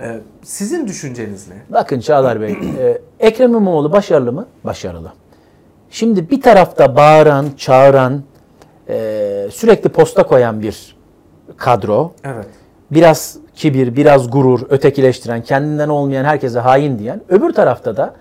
[0.00, 1.54] Ee, sizin düşünceniz ne?
[1.68, 4.46] Bakın Çağlar Bey, e, Ekrem İmamoğlu başarılı mı?
[4.64, 5.12] Başarılı.
[5.90, 8.22] Şimdi bir tarafta bağıran, çağıran,
[8.88, 10.96] e, sürekli posta koyan bir
[11.56, 12.12] kadro.
[12.24, 12.46] Evet.
[12.90, 17.20] biraz kibir, biraz gurur, ötekileştiren, kendinden olmayan herkese hain diyen.
[17.28, 18.14] Öbür tarafta da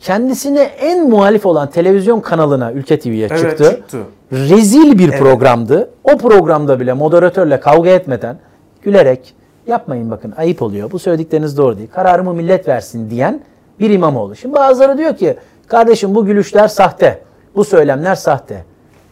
[0.00, 3.64] kendisine en muhalif olan televizyon kanalına Ülke TV'ye Evet çıktı.
[3.64, 3.98] çıktı.
[4.32, 5.90] Rezil bir programdı.
[6.04, 8.38] O programda bile moderatörle kavga etmeden
[8.82, 9.34] gülerek
[9.70, 10.90] yapmayın bakın ayıp oluyor.
[10.90, 11.88] Bu söyledikleriniz doğru değil.
[11.92, 13.40] Kararımı millet versin diyen
[13.80, 14.36] bir İmamoğlu.
[14.36, 15.36] Şimdi bazıları diyor ki
[15.66, 17.22] kardeşim bu gülüşler sahte.
[17.54, 18.64] Bu söylemler sahte.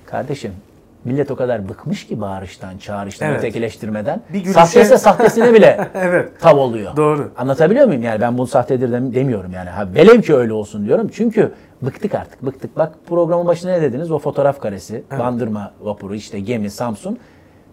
[0.06, 0.52] Kardeşim
[1.04, 3.38] millet o kadar bıkmış ki bağırıştan, çağrıştan, Evet.
[3.38, 4.20] ötekileştirmeden.
[4.32, 6.40] Bir gülüşe- Sahteyse sahtesine bile Evet.
[6.40, 6.96] tav oluyor.
[6.96, 7.30] Doğru.
[7.38, 8.02] Anlatabiliyor muyum?
[8.02, 9.70] Yani ben bunu sahtedir dem- demiyorum yani.
[9.70, 11.08] Ha, velev ki öyle olsun diyorum.
[11.12, 12.76] Çünkü bıktık artık bıktık.
[12.76, 14.10] Bak programın başında ne dediniz?
[14.10, 17.18] O fotoğraf karesi, bandırma vapuru, işte gemi, Samsun.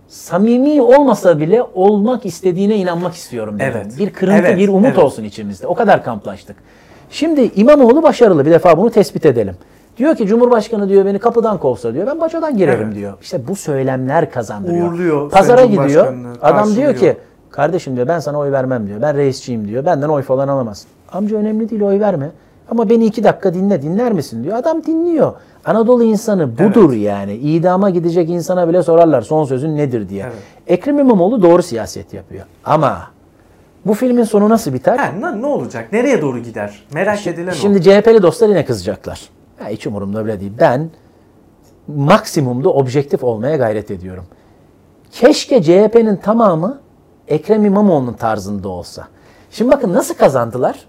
[0.07, 3.74] Samimi olmasa bile olmak istediğine inanmak istiyorum dedim.
[3.75, 3.97] Evet.
[4.00, 4.98] Bir kırıntı, Evet, bir umut evet.
[4.98, 5.68] olsun içimizde.
[5.68, 6.55] O kadar kamplaştık.
[7.09, 8.46] Şimdi İmamoğlu başarılı.
[8.46, 9.55] Bir defa bunu tespit edelim.
[9.98, 12.07] Diyor ki Cumhurbaşkanı diyor beni kapıdan kovsa diyor.
[12.07, 12.96] Ben bacadan girerim Evet.
[12.96, 13.13] diyor.
[13.22, 14.91] İşte bu söylemler kazandırıyor.
[14.91, 16.13] Uğurluyor Pazara gidiyor.
[16.41, 17.18] Adam diyor ki
[17.50, 19.01] kardeşim diyor ben sana oy vermem diyor.
[19.01, 19.85] Ben reisçiyim diyor.
[19.85, 20.87] Benden oy falan alamazsın.
[21.11, 22.29] Amca önemli değil oy verme.
[22.72, 23.81] Ama beni iki dakika dinle.
[23.81, 24.57] Dinler misin diyor.
[24.57, 25.33] Adam dinliyor.
[25.65, 27.33] Anadolu insanı budur yani.
[27.33, 30.23] İdama gidecek insana bile sorarlar son sözün nedir diye.
[30.23, 30.33] Evet.
[30.67, 32.45] Ekrem İmamoğlu doğru siyaset yapıyor.
[32.65, 33.07] Ama
[33.85, 34.97] bu filmin sonu nasıl biter?
[34.97, 35.93] Ha, ne, ne olacak?
[35.93, 36.83] Nereye doğru gider?
[36.93, 37.81] Merak edilen Şimdi o.
[37.81, 39.29] CHP'li dostlar yine kızacaklar.
[39.61, 40.51] Ya hiç umurumda bile değil.
[40.59, 40.89] Ben
[41.87, 44.25] maksimumda objektif olmaya gayret ediyorum.
[45.11, 46.79] Keşke CHP'nin tamamı
[47.27, 49.07] Ekrem İmamoğlu'nun tarzında olsa.
[49.51, 50.85] Şimdi bakın nasıl kazandılar?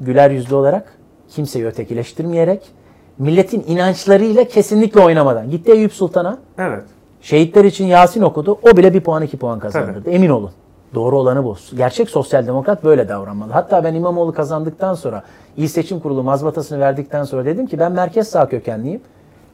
[0.00, 2.72] Güler yüzlü olarak, kimseyi ötekileştirmeyerek,
[3.18, 5.50] milletin inançlarıyla kesinlikle oynamadan.
[5.50, 6.82] Gitti Eyüp Sultan'a, Evet.
[7.20, 8.58] Şehitler için Yasin okudu.
[8.62, 10.10] O bile bir puan iki puan kazandırdı.
[10.10, 10.50] Emin olun.
[10.94, 11.56] Doğru olanı bu.
[11.76, 13.52] Gerçek sosyal demokrat böyle davranmalı.
[13.52, 15.22] Hatta ben İmamoğlu kazandıktan sonra
[15.56, 19.00] İl Seçim Kurulu mazbatasını verdikten sonra dedim ki ben merkez sağ kökenliyim.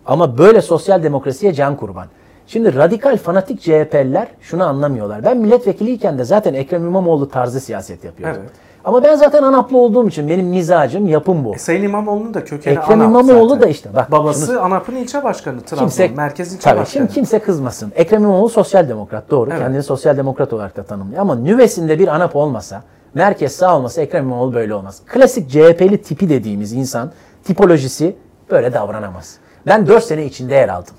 [0.07, 2.07] Ama böyle sosyal demokrasiye can kurban.
[2.47, 5.25] Şimdi radikal fanatik CHP'liler şunu anlamıyorlar.
[5.25, 8.41] Ben milletvekiliyken de zaten Ekrem İmamoğlu tarzı siyaset yapıyordum.
[8.41, 8.53] Evet.
[8.85, 11.55] Ama ben zaten ANAP'lı olduğum için benim mizacım, yapım bu.
[11.55, 13.63] E, Sayın İmamoğlu'nun da kökeni Ekrem ANAP İmamoğlu zaten.
[13.63, 15.77] da işte bak Babası şunu- ANAP'ın ilçe başkanı Trabzon.
[15.87, 17.03] kimse merkez ilçe tabii, başkanı.
[17.03, 17.93] Şimdi kimse kızmasın.
[17.95, 19.51] Ekrem İmamoğlu sosyal demokrat doğru.
[19.51, 19.61] Evet.
[19.63, 21.21] Kendini sosyal demokrat olarak da tanımlıyor.
[21.23, 22.83] Ama nüvesinde bir ANAP olmasa,
[23.15, 25.01] merkez sağ olmasa Ekrem İmamoğlu böyle olmaz.
[25.07, 27.13] Klasik CHP'li tipi dediğimiz insan
[27.45, 28.17] tipolojisi
[28.51, 29.37] böyle davranamaz.
[29.67, 30.95] Ben 4 sene içinde yer aldım.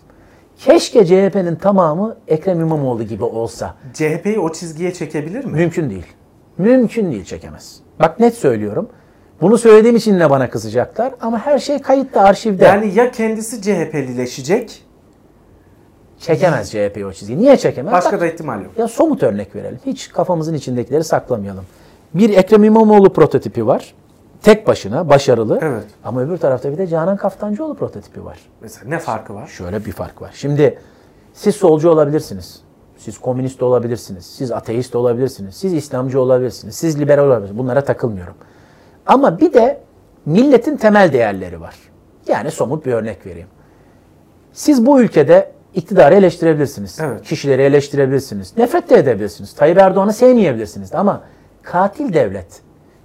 [0.57, 3.73] Keşke CHP'nin tamamı Ekrem İmamoğlu gibi olsa.
[3.93, 5.51] CHP'yi o çizgiye çekebilir mi?
[5.51, 6.05] Mümkün değil.
[6.57, 7.79] Mümkün değil çekemez.
[7.99, 8.89] Bak net söylüyorum.
[9.41, 12.65] Bunu söylediğim için de bana kızacaklar ama her şey kayıtta, arşivde.
[12.65, 14.83] Yani ya kendisi CHP'lileşecek,
[16.19, 17.39] çekemez CHP'yi o çizgiyi.
[17.39, 17.93] Niye çekemez?
[17.93, 18.71] başka Bak- da ihtimal yok.
[18.77, 19.79] Ya somut örnek verelim.
[19.85, 21.65] Hiç kafamızın içindekileri saklamayalım.
[22.13, 23.93] Bir Ekrem İmamoğlu prototipi var.
[24.43, 25.59] Tek başına, başarılı.
[25.61, 25.83] Evet.
[26.03, 28.39] Ama öbür tarafta bir de Canan Kaftancıoğlu prototipi var.
[28.61, 29.47] Mesela ne farkı var?
[29.47, 30.31] Şöyle bir fark var.
[30.35, 30.79] Şimdi
[31.33, 32.61] siz solcu olabilirsiniz.
[33.05, 34.25] Siz komünist olabilirsiniz.
[34.25, 35.55] Siz ateist olabilirsiniz.
[35.55, 36.75] Siz İslamcı olabilirsiniz.
[36.75, 37.57] Siz liberal olabilirsiniz.
[37.57, 38.33] Bunlara takılmıyorum.
[39.05, 39.81] Ama bir de
[40.25, 41.75] milletin temel değerleri var.
[42.27, 43.47] Yani somut bir örnek vereyim.
[44.53, 46.99] Siz bu ülkede iktidarı eleştirebilirsiniz.
[47.01, 47.23] Evet.
[47.23, 48.57] Kişileri eleştirebilirsiniz.
[48.57, 49.53] Nefret de edebilirsiniz.
[49.53, 50.95] Tayyip Erdoğan'ı sevmeyebilirsiniz.
[50.95, 51.21] Ama
[51.63, 52.61] katil devlet,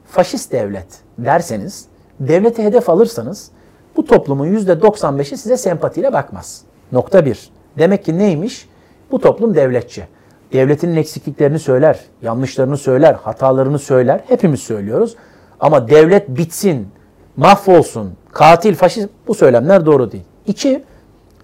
[0.07, 0.87] faşist devlet
[1.19, 1.87] derseniz,
[2.21, 3.51] devleti hedef alırsanız
[3.97, 6.63] bu toplumun %95'i size sempatiyle bakmaz.
[6.93, 7.51] Nokta bir.
[7.79, 8.70] Demek ki neymiş?
[9.11, 10.05] Bu toplum devletçi.
[10.53, 14.21] Devletinin eksikliklerini söyler, yanlışlarını söyler, hatalarını söyler.
[14.29, 15.17] Hepimiz söylüyoruz.
[15.61, 16.89] Ama devlet bitsin,
[17.37, 20.25] mahvolsun, katil, faşist bu söylemler doğru değil.
[20.47, 20.85] İki,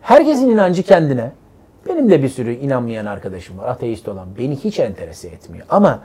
[0.01, 1.33] herkesin inancı kendine.
[1.89, 4.27] Benim de bir sürü inanmayan arkadaşım var, ateist olan.
[4.39, 5.67] Beni hiç enterese etmiyor.
[5.71, 6.01] Ama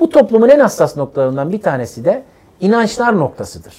[0.00, 2.22] bu toplumun en hassas noktalarından bir tanesi de
[2.60, 3.74] inançlar noktasıdır.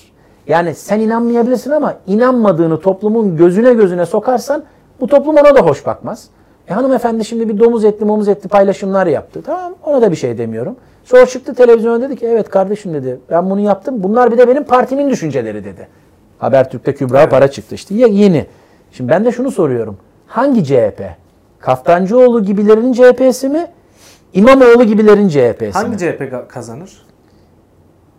[0.47, 4.63] Yani sen inanmayabilirsin ama inanmadığını toplumun gözüne gözüne sokarsan
[4.99, 6.29] bu toplum ona da hoş bakmaz.
[6.69, 9.41] E hanımefendi şimdi bir domuz etli momuz etli paylaşımlar yaptı.
[9.45, 10.75] Tamam ona da bir şey demiyorum.
[11.03, 14.03] Sonra çıktı televizyona dedi ki evet kardeşim dedi ben bunu yaptım.
[14.03, 15.87] Bunlar bir de benim partimin düşünceleri dedi.
[16.39, 17.31] Habertürk'te Kübra evet.
[17.31, 17.95] para çıktı işte.
[17.95, 18.45] Ya yeni.
[18.91, 19.97] Şimdi ben de şunu soruyorum.
[20.27, 21.01] Hangi CHP?
[21.59, 23.67] Kaftancıoğlu gibilerin CHP'si mi?
[24.33, 25.97] İmamoğlu gibilerin CHP'si Hangi mi?
[25.97, 27.05] CHP kazanır?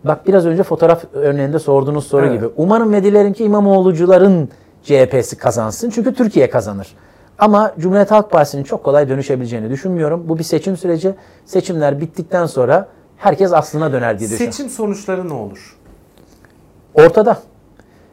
[0.03, 2.37] Bak biraz önce fotoğraf örneğinde sorduğunuz soru evet.
[2.37, 2.49] gibi.
[2.57, 4.49] Umarım ve dilerim ki İmamoğlucuların
[4.83, 5.89] CHP'si kazansın.
[5.89, 6.95] Çünkü Türkiye kazanır.
[7.41, 10.29] Ama Cumhuriyet Halk Partisi'nin çok kolay dönüşebileceğini düşünmüyorum.
[10.29, 11.15] Bu bir seçim süreci.
[11.45, 14.53] Seçimler bittikten sonra herkes aslına döner diye düşünüyorum.
[14.53, 15.77] Seçim sonuçları ne olur?
[16.93, 17.37] Ortada.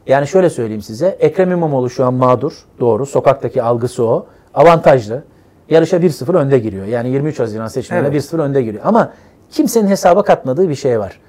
[0.06, 1.08] Yani şöyle söyleyeyim size.
[1.08, 2.64] Ekrem İmamoğlu şu an mağdur.
[2.80, 3.06] Doğru.
[3.06, 4.26] Sokaktaki algısı o.
[4.54, 5.22] Avantajlı.
[5.70, 6.86] Yarışa 1-0 önde giriyor.
[6.86, 8.32] Yani 23 Haziran seçimlerine evet.
[8.32, 8.82] 1-0 önde giriyor.
[8.86, 9.12] Ama
[9.50, 11.20] kimsenin hesaba katmadığı bir şey var.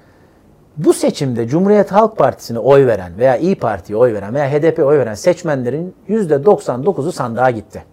[0.76, 4.98] Bu seçimde Cumhuriyet Halk Partisi'ne oy veren veya İyi Parti'ye oy veren veya HDP'ye oy
[4.98, 7.84] veren seçmenlerin %99'u sandığa gitti.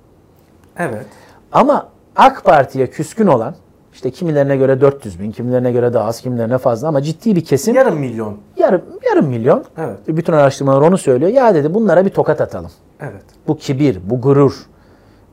[0.80, 1.06] Evet.
[1.52, 3.56] Ama AK Parti'ye küskün olan
[3.94, 7.76] işte kimilerine göre 400 bin, kimilerine göre daha az, kimilerine fazla ama ciddi bir kesim.
[7.76, 8.38] Yarım milyon.
[8.58, 9.64] Yarım, yarım milyon.
[9.78, 9.98] Evet.
[10.08, 11.32] Bütün araştırmalar onu söylüyor.
[11.32, 12.72] Ya dedi bunlara bir tokat atalım.
[13.00, 13.24] Evet.
[13.48, 14.66] Bu kibir, bu gurur,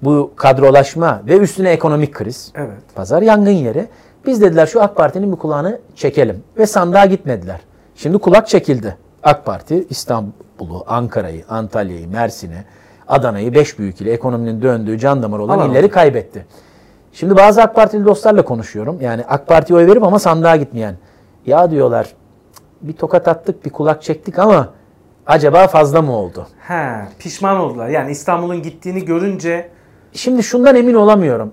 [0.03, 2.53] bu kadrolaşma ve üstüne ekonomik kriz.
[2.55, 2.83] Evet.
[2.95, 3.87] Pazar yangın yeri.
[4.27, 6.43] Biz dediler şu AK Parti'nin bir kulağını çekelim.
[6.59, 7.61] Ve sandığa gitmediler.
[7.95, 8.97] Şimdi kulak çekildi.
[9.23, 12.65] AK Parti İstanbul'u, Ankara'yı, Antalya'yı, Mersin'i,
[13.09, 15.73] Adana'yı beş büyük ile ekonominin döndüğü can damarı olan Alalım.
[15.73, 16.47] illeri kaybetti.
[17.13, 18.99] Şimdi bazı AK Partili dostlarla konuşuyorum.
[19.01, 20.97] Yani AK Parti'ye oy verip ama sandığa gitmeyen.
[21.47, 22.07] Ya diyorlar
[22.83, 24.69] bir tokat attık bir kulak çektik ama
[25.27, 26.47] acaba fazla mı oldu?
[26.59, 27.89] He, pişman oldular.
[27.89, 29.71] Yani İstanbul'un gittiğini görünce
[30.13, 31.53] Şimdi şundan emin olamıyorum.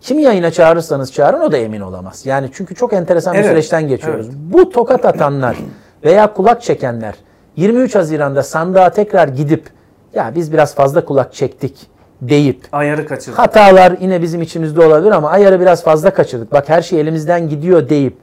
[0.00, 2.26] Kim yayına çağırırsanız çağırın o da emin olamaz.
[2.26, 4.26] Yani çünkü çok enteresan bir evet, süreçten geçiyoruz.
[4.26, 4.36] Evet.
[4.38, 5.56] Bu tokat atanlar
[6.04, 7.14] veya kulak çekenler
[7.56, 9.70] 23 Haziran'da sandığa tekrar gidip
[10.14, 11.86] ya biz biraz fazla kulak çektik
[12.22, 13.38] deyip ayarı kaçırdık.
[13.38, 16.52] Hatalar yine bizim içimizde olabilir ama ayarı biraz fazla kaçırdık.
[16.52, 18.16] Bak her şey elimizden gidiyor deyip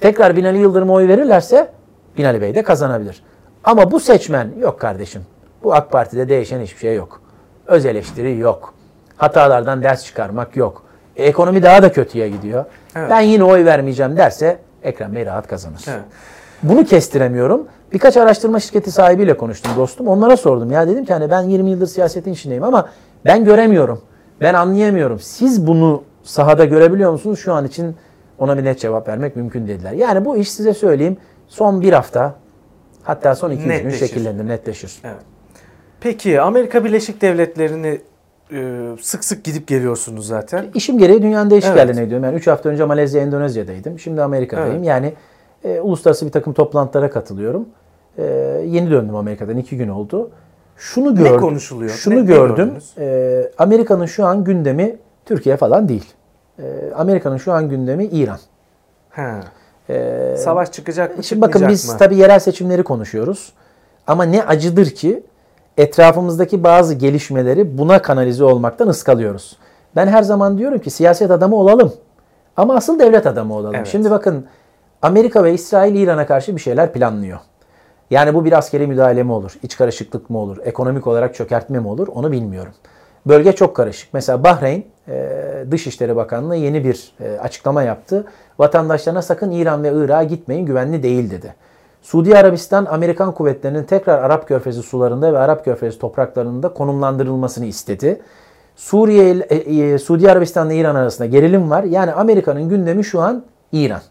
[0.00, 1.68] tekrar Binali Yıldırım'a oy verirlerse
[2.18, 3.22] Binali Bey de kazanabilir.
[3.64, 5.22] Ama bu seçmen yok kardeşim.
[5.62, 7.20] Bu AK Parti'de değişen hiçbir şey yok.
[7.66, 8.74] Öz eleştiri yok.
[9.16, 10.82] Hatalardan ders çıkarmak yok.
[11.16, 12.64] E, ekonomi daha da kötüye gidiyor.
[12.96, 13.10] Evet.
[13.10, 15.84] Ben yine oy vermeyeceğim derse Ekrem Bey rahat kazanır.
[15.88, 16.00] Evet.
[16.62, 17.66] Bunu kestiremiyorum.
[17.92, 20.08] Birkaç araştırma şirketi sahibiyle konuştum dostum.
[20.08, 20.70] Onlara sordum.
[20.70, 22.88] Ya dedim ki hani ben 20 yıldır siyasetin içindeyim ama
[23.24, 24.00] ben göremiyorum.
[24.40, 25.18] Ben anlayamıyorum.
[25.20, 27.38] Siz bunu sahada görebiliyor musunuz?
[27.38, 27.96] Şu an için
[28.38, 29.92] ona bir net cevap vermek mümkün dediler.
[29.92, 31.16] Yani bu iş size söyleyeyim
[31.48, 32.34] son bir hafta
[33.02, 35.00] hatta son iki gün şekillenir, netleşir.
[35.04, 35.22] Evet.
[36.00, 38.00] Peki Amerika Birleşik Devletleri'ni
[38.52, 40.66] e, sık sık gidip geliyorsunuz zaten.
[40.74, 41.78] İşim gereği dünyanın değişik evet.
[41.78, 42.24] yerlerine gidiyorum.
[42.24, 43.98] Yani 3 hafta önce Malezya, Endonezya'daydım.
[43.98, 44.76] Şimdi Amerika'dayım.
[44.76, 44.86] Evet.
[44.86, 45.14] Yani
[45.64, 47.68] e, uluslararası bir takım toplantılara katılıyorum.
[48.18, 48.22] E,
[48.66, 49.56] yeni döndüm Amerika'dan.
[49.56, 50.30] 2 gün oldu.
[50.76, 51.32] Şunu gördüm.
[51.32, 51.90] Ne konuşuluyor?
[51.90, 52.74] Şunu ne, gördüm.
[52.96, 56.14] Ne e, Amerika'nın şu an gündemi Türkiye falan değil.
[56.58, 56.64] E,
[56.96, 58.38] Amerika'nın şu an gündemi İran.
[59.10, 59.32] He.
[59.88, 61.24] E, Savaş çıkacak mı?
[61.24, 61.96] Şimdi bakın biz mı?
[61.98, 63.52] tabii yerel seçimleri konuşuyoruz.
[64.06, 65.22] Ama ne acıdır ki
[65.76, 69.56] etrafımızdaki bazı gelişmeleri buna kanalize olmaktan ıskalıyoruz.
[69.96, 71.92] Ben her zaman diyorum ki siyaset adamı olalım.
[72.56, 73.74] Ama asıl devlet adamı olalım.
[73.74, 73.86] Evet.
[73.86, 74.46] Şimdi bakın
[75.02, 77.38] Amerika ve İsrail İran'a karşı bir şeyler planlıyor.
[78.12, 79.52] Yani bu bir askeri müdahale mi olur?
[79.62, 80.56] İç karışıklık mı olur?
[80.64, 82.08] Ekonomik olarak çökertme mi olur?
[82.08, 82.72] Onu bilmiyorum.
[83.26, 84.08] Bölge çok karışık.
[84.14, 85.30] Mesela Bahreyn e,
[85.70, 88.24] Dışişleri Bakanlığı yeni bir e, açıklama yaptı.
[88.58, 91.54] Vatandaşlarına sakın İran ve Irak'a gitmeyin güvenli değil dedi.
[92.02, 98.20] Suudi Arabistan Amerikan kuvvetlerinin tekrar Arap Körfezi sularında ve Arap Körfezi topraklarında konumlandırılmasını istedi.
[98.76, 101.84] Suriye e, Suudi Arabistan ile İran arasında gerilim var.
[101.84, 104.02] Yani Amerika'nın gündemi şu an İran.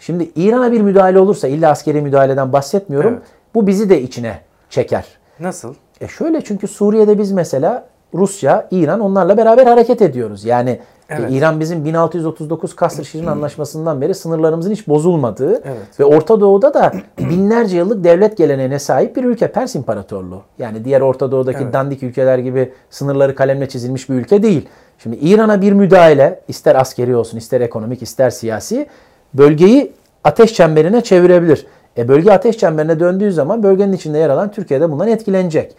[0.00, 3.12] Şimdi İran'a bir müdahale olursa illa askeri müdahaleden bahsetmiyorum.
[3.12, 3.22] Evet.
[3.54, 5.04] Bu bizi de içine çeker.
[5.40, 5.74] Nasıl?
[6.00, 10.44] E şöyle çünkü Suriye'de biz mesela Rusya, İran onlarla beraber hareket ediyoruz.
[10.44, 11.30] Yani e, evet.
[11.30, 16.00] e, İran bizim 1639 Kasr Şirin Anlaşması'ndan beri sınırlarımızın hiç bozulmadığı evet.
[16.00, 20.42] ve Orta Doğu'da da binlerce yıllık devlet geleneğine sahip bir ülke Pers İmparatorluğu.
[20.58, 21.72] Yani diğer Orta Doğu'daki evet.
[21.72, 24.68] dandik ülkeler gibi sınırları kalemle çizilmiş bir ülke değil.
[24.98, 28.86] Şimdi İran'a bir müdahale ister askeri olsun ister ekonomik ister siyasi
[29.34, 29.92] bölgeyi
[30.24, 31.66] ateş çemberine çevirebilir.
[31.98, 35.76] E bölge ateş çemberine döndüğü zaman bölgenin içinde yer alan Türkiye'de bundan etkilenecek.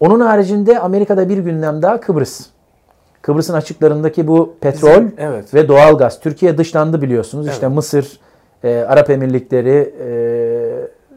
[0.00, 2.46] Onun haricinde Amerika'da bir gündem daha Kıbrıs.
[3.22, 5.54] Kıbrıs'ın açıklarındaki bu petrol evet.
[5.54, 6.20] ve doğalgaz.
[6.20, 7.46] Türkiye dışlandı biliyorsunuz.
[7.46, 7.54] Evet.
[7.54, 8.20] İşte Mısır,
[8.64, 10.08] e, Arap Emirlikleri, e,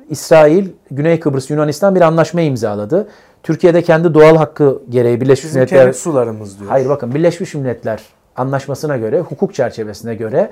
[0.09, 3.07] İsrail, Güney Kıbrıs, Yunanistan bir anlaşma imzaladı.
[3.43, 5.93] Türkiye'de kendi doğal hakkı gereği Birleşmiş Bizim Milletler...
[5.93, 6.69] sularımız diyor.
[6.69, 8.01] Hayır bakın Birleşmiş Milletler
[8.35, 10.49] anlaşmasına göre, hukuk çerçevesine göre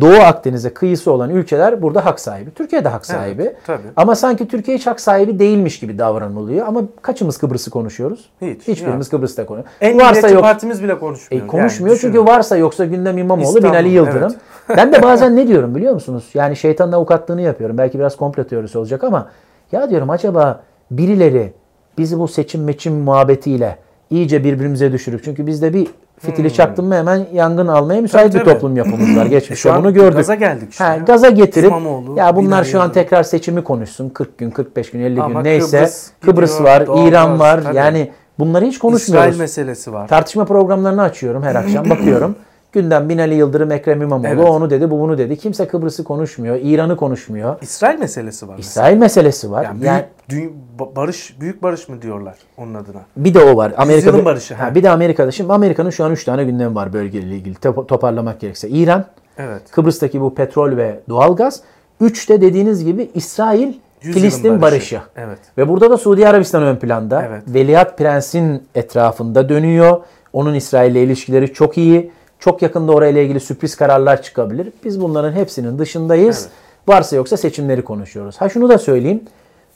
[0.00, 2.50] Doğu Akdeniz'e kıyısı olan ülkeler burada hak sahibi.
[2.50, 3.54] Türkiye de hak sahibi.
[3.66, 3.82] tabii.
[3.96, 6.66] Ama sanki Türkiye hiç hak sahibi değilmiş gibi davranılıyor.
[6.66, 8.30] Ama kaçımız Kıbrıs'ı konuşuyoruz?
[8.42, 9.74] Hiç, Hiçbirimiz Kıbrıs'ta konuşuyor.
[9.80, 10.42] En varsa yok.
[10.42, 11.44] partimiz bile konuşmuyor.
[11.44, 14.34] E, konuşmuyor Yani çünkü varsa yoksa gündem İmamoğlu, İstanbul, Binali Yıldırım.
[14.68, 14.76] evet.
[14.78, 16.24] ben de bazen ne diyorum biliyor musunuz?
[16.34, 17.78] Yani şeytanın avukatlığını yapıyorum.
[17.78, 19.30] Belki biraz komplo teorisi olacak ama
[19.72, 21.52] ya diyorum acaba birileri
[21.98, 23.76] bizi bu seçim meçim muhabbetiyle
[24.10, 28.40] iyice birbirimize düşürüp çünkü bizde bir fitili çaktın mı hemen yangın almaya müsait Hmm.
[28.40, 29.26] Tabii, bir toplum yapımız var.
[29.26, 30.16] Geçmişte bunu gördük.
[30.16, 30.84] gaza geldik işte.
[30.84, 34.08] Ha, gaza getirip İmamoğlu, ya bunlar şu an tekrar seçimi konuşsun.
[34.08, 35.78] 40 gün, 45 gün, 50 Ama gün neyse.
[35.78, 37.60] Kıbrıs Kıbrıs, gidiyor, var, doğalgaz, İran var.
[37.64, 37.76] tabii.
[37.76, 39.28] Yani bunları hiç konuşmuyoruz.
[39.28, 40.08] İsrail meselesi var.
[40.08, 42.34] Tartışma programlarını açıyorum her akşam bakıyorum.
[42.76, 44.44] Gündem Binali Yıldırım, Ekrem İmamoğlu Evet.
[44.44, 45.36] onu dedi, bu bunu dedi.
[45.36, 47.56] Kimse Kıbrıs'ı konuşmuyor, İran'ı konuşmuyor.
[47.62, 48.54] İsrail meselesi var.
[48.56, 48.70] mesela.
[48.86, 49.64] İsrail meselesi var.
[49.64, 50.52] Yani Yani, büyük,
[50.96, 53.00] barış, büyük barış mı diyorlar onun adına?
[53.16, 53.72] bir de o var.
[53.76, 54.74] Amerika'da barışı, Ha, ha.
[54.74, 57.54] bir de Amerika'da şimdi Amerika'nın şu an 3 tane gündemi var bölgeyle ilgili.
[57.54, 58.68] Top- toparlamak gerekirse.
[58.68, 59.04] İran,
[59.38, 59.62] Evet.
[59.70, 61.60] Kıbrıs'taki bu petrol ve doğalgaz.
[62.00, 65.00] 3 de dediğiniz gibi İsrail Filistin barışı.
[65.16, 65.38] Evet.
[65.58, 67.24] Ve burada da Suudi Arabistan ön planda.
[67.28, 67.42] Evet.
[67.48, 70.00] Veliaht Prens'in etrafında dönüyor.
[70.32, 72.10] Onun İsrail'le ilişkileri çok iyi.
[72.38, 74.72] Çok yakında orayla ilgili sürpriz kararlar çıkabilir.
[74.84, 76.40] Biz bunların hepsinin dışındayız.
[76.42, 76.50] Evet.
[76.88, 78.36] Varsa yoksa seçimleri konuşuyoruz.
[78.36, 79.22] Ha şunu da söyleyeyim.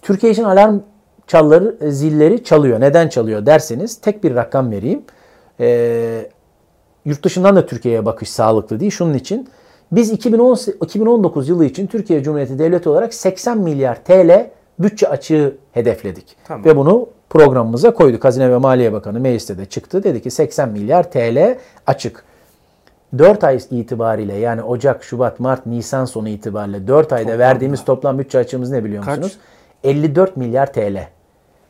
[0.03, 0.79] Türkiye için alarm
[1.27, 2.81] çalları, e, zilleri çalıyor.
[2.81, 5.03] Neden çalıyor derseniz tek bir rakam vereyim.
[5.61, 6.31] Ee,
[7.05, 8.91] yurt dışından da Türkiye'ye bakış sağlıklı değil.
[8.91, 9.49] Şunun için
[9.93, 16.37] biz 2010, 2019 yılı için Türkiye Cumhuriyeti Devleti olarak 80 milyar TL bütçe açığı hedefledik.
[16.45, 16.65] Tamam.
[16.65, 18.25] Ve bunu programımıza koyduk.
[18.25, 20.03] Hazine ve Maliye Bakanı mecliste de çıktı.
[20.03, 22.25] Dedi ki 80 milyar TL açık.
[23.19, 28.39] 4 ay itibariyle yani Ocak, Şubat, Mart, Nisan sonu itibariyle 4 ayda verdiğimiz toplam bütçe
[28.39, 29.19] açığımız ne biliyor Kaç?
[29.19, 29.39] musunuz?
[29.85, 31.09] 54 milyar TL.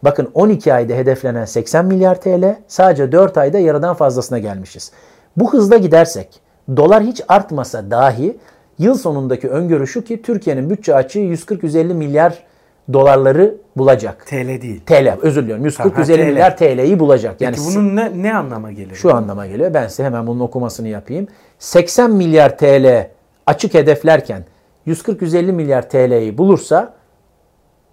[0.02, 4.92] Bakın 12 ayda hedeflenen 80 milyar TL sadece 4 ayda yarıdan fazlasına gelmişiz.
[5.36, 6.40] Bu hızla gidersek
[6.76, 8.36] dolar hiç artmasa dahi
[8.78, 12.44] yıl sonundaki öngörü şu ki Türkiye'nin bütçe açığı 140-150 milyar
[12.92, 14.26] dolarları bulacak.
[14.26, 14.80] TL değil.
[14.86, 16.10] TL özür diliyorum 140-150 Ha, TL.
[16.26, 17.40] milyar TL'yi bulacak.
[17.40, 18.94] Yani Peki bunun ne, ne anlama gelir?
[18.94, 19.74] şu anlama geliyor.
[19.74, 21.26] Ben size hemen bunun okumasını yapayım.
[21.58, 23.10] 80 milyar TL
[23.46, 24.44] açık hedeflerken
[24.86, 26.94] 140-150 milyar TL'yi bulursa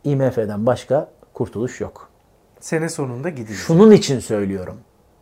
[0.04, 2.10] IMF'den başka kurtuluş yok.
[2.60, 3.56] Sene sonunda gidecek.
[3.58, 4.78] Şunun için söylüyorum.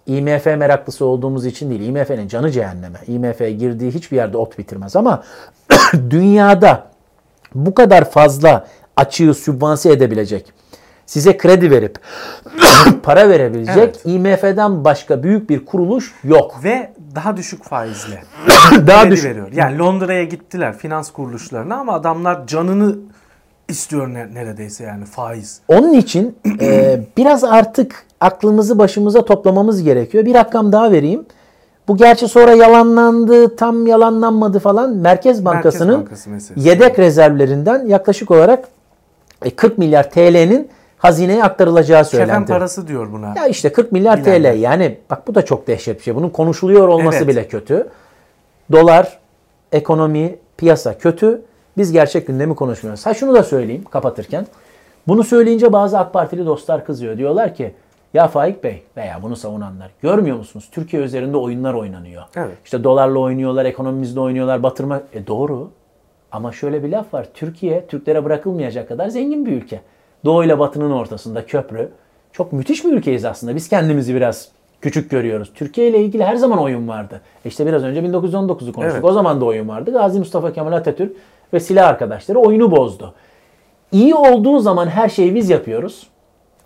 [0.06, 1.82] IMF meraklısı olduğumuz için değil.
[1.82, 2.99] IMF'nin canı cehenneme.
[3.08, 5.23] IMF girdiği hiçbir yerde ot bitirmez ama
[6.10, 6.88] dünyada
[7.56, 10.53] bu kadar fazla açığı sübvanse edebilecek,
[11.05, 11.99] size kredi verip
[13.03, 14.01] para verebilecek Evet.
[14.05, 16.55] IMF'den başka büyük bir kuruluş yok.
[16.63, 18.23] Ve daha düşük faizle
[18.88, 19.25] Daha kredi düşük.
[19.29, 19.47] veriyor.
[19.53, 22.95] Yani Londra'ya gittiler finans kuruluşlarına ama adamlar canını
[23.69, 25.60] istiyor ne- neredeyse yani faiz.
[25.67, 30.25] Onun için e, biraz artık aklımızı başımıza toplamamız gerekiyor.
[30.25, 31.25] Bir rakam daha vereyim.
[31.88, 34.95] Bu gerçi sonra yalanlandı, tam yalanlanmadı falan.
[34.95, 36.69] Merkez Bankası'nın Bankası meselesi.
[36.69, 38.67] yedek rezervlerinden yaklaşık olarak
[39.45, 42.51] e, 40 milyar TL'nin hazineye aktarılacağı Kefen söylendi.
[42.51, 43.34] parası diyor buna.
[43.38, 44.53] Ya işte 40 milyar Bilenler.
[44.53, 46.15] TL yani bak bu da çok dehşet bir şey.
[46.15, 47.27] Bunun konuşuluyor olması Evet.
[47.27, 47.88] bile kötü.
[48.71, 49.19] Dolar,
[49.71, 51.41] ekonomi, piyasa kötü.
[51.77, 53.05] Biz gerçek gündemi konuşmuyoruz.
[53.05, 54.47] Ha şunu da söyleyeyim kapatırken.
[55.08, 57.17] Bunu söyleyince bazı AK Partili dostlar kızıyor.
[57.17, 57.73] Diyorlar ki
[58.13, 60.69] ya Faik Bey veya bunu savunanlar görmüyor musunuz?
[60.71, 62.23] Türkiye üzerinde oyunlar oynanıyor.
[62.36, 62.51] Evet.
[62.65, 65.01] İşte dolarla oynuyorlar, ekonomimizle oynuyorlar, batırma.
[65.13, 65.69] E doğru.
[66.36, 67.28] Ama şöyle bir laf var.
[67.34, 69.82] Türkiye Türklere bırakılmayacak kadar zengin bir ülke.
[70.26, 71.89] Doğu ile batının ortasında köprü.
[72.34, 73.56] Çok müthiş bir ülkeyiz aslında.
[73.56, 74.50] Biz kendimizi biraz
[74.82, 75.52] küçük görüyoruz.
[75.56, 77.21] Türkiye ile ilgili her zaman oyun vardı.
[77.45, 78.84] E İşte biraz önce 1919'u konuştuk.
[78.84, 79.04] Evet.
[79.04, 79.91] O zaman da oyun vardı.
[79.91, 81.17] Gazi Mustafa Kemal Atatürk
[81.54, 83.13] ve silah arkadaşları oyunu bozdu.
[83.91, 86.08] İyi olduğu zaman her şeyi biz yapıyoruz.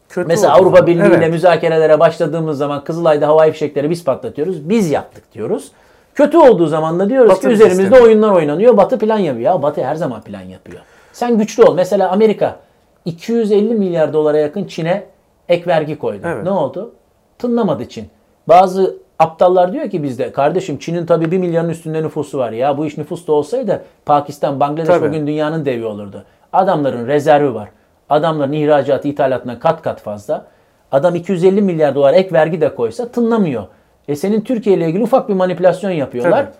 [0.09, 0.87] Kötü Mesela Avrupa.
[0.87, 1.31] Birliği ile Evet.
[1.31, 4.69] müzakerelere başladığımız zaman Kızılay'da havai fişekleri biz patlatıyoruz.
[4.69, 5.71] Biz yaptık diyoruz.
[6.19, 8.05] Kötü olduğu zaman da diyoruz Batı ki üzerimizde istemiyor.
[8.05, 8.77] oyunlar oynanıyor.
[8.77, 9.51] Batı plan yapıyor.
[9.53, 10.81] Ya Batı her zaman plan yapıyor.
[11.13, 11.75] Sen güçlü ol.
[11.75, 12.59] Mesela Amerika
[13.05, 15.03] 250 milyar dolara yakın Çin'e
[15.49, 16.21] ek vergi koydu.
[16.25, 16.43] Evet.
[16.43, 16.91] Ne oldu?
[17.37, 18.07] Tınlamadı Çin.
[18.47, 22.51] Bazı aptallar diyor ki bizde kardeşim Çin'in tabii 1 milyarın üstünde nüfusu var.
[22.51, 25.07] Ya bu iş nüfus da olsaydı Pakistan, Bangladeş Tabii.
[25.07, 26.23] bugün dünyanın devi olurdu.
[26.53, 27.69] Adamların rezervi var.
[28.09, 30.45] Adamların ihracatı ithalatından kat kat fazla.
[30.91, 33.63] Adam 250 milyar dolar ek vergi de koysa tınlamıyor.
[34.09, 36.45] E senin Türkiye ile ilgili ufak bir manipülasyon yapıyorlar.
[36.45, 36.55] Tabii.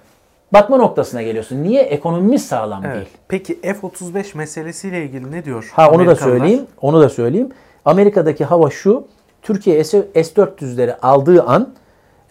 [0.54, 1.64] Batma noktasına geliyorsun.
[1.64, 1.82] Niye?
[1.82, 2.96] Ekonomimiz sağlam Evet.
[2.96, 3.08] değil.
[3.28, 5.70] Peki F-35 meselesiyle ilgili ne diyor?
[5.74, 6.62] Ha onu da söyleyeyim.
[6.82, 7.50] Onu da söyleyeyim.
[7.86, 9.08] Amerika'daki hava şu.
[9.42, 11.74] Türkiye S- S-400'leri aldığı an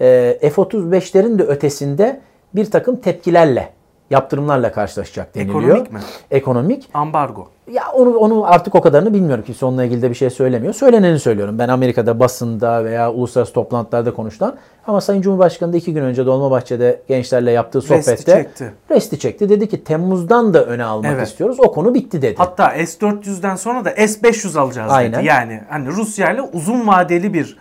[0.01, 2.21] e, F-35'lerin de ötesinde
[2.55, 3.69] bir takım tepkilerle
[4.11, 5.61] yaptırımlarla karşılaşacak deniliyor.
[5.63, 6.01] Ekonomik mi?
[6.31, 6.89] Ekonomik.
[6.95, 7.49] Ambargo.
[7.73, 9.45] Ya onu onu artık o kadarını bilmiyorum.
[9.47, 10.75] Kimse onunla ilgili de bir şey söylemiyor.
[10.75, 11.59] Söyleneni söylüyorum.
[11.59, 17.03] Ben Amerika'da basında veya uluslararası toplantılarda konuşulan ama Sayın Cumhurbaşkanı da iki gün önce Dolmabahçe'de
[17.09, 18.73] gençlerle yaptığı sohbette Resti çekti.
[18.91, 19.49] resti çekti.
[19.49, 21.29] Dedi ki Temmuz'dan da öne almak Evet.
[21.29, 21.57] istiyoruz.
[21.61, 22.35] O konu bitti dedi.
[22.39, 25.13] Hatta S-400'den sonra da S-500 alacağız Aynen.
[25.21, 25.27] dedi.
[25.27, 27.59] Yani hani Rusya ile uzun vadeli bir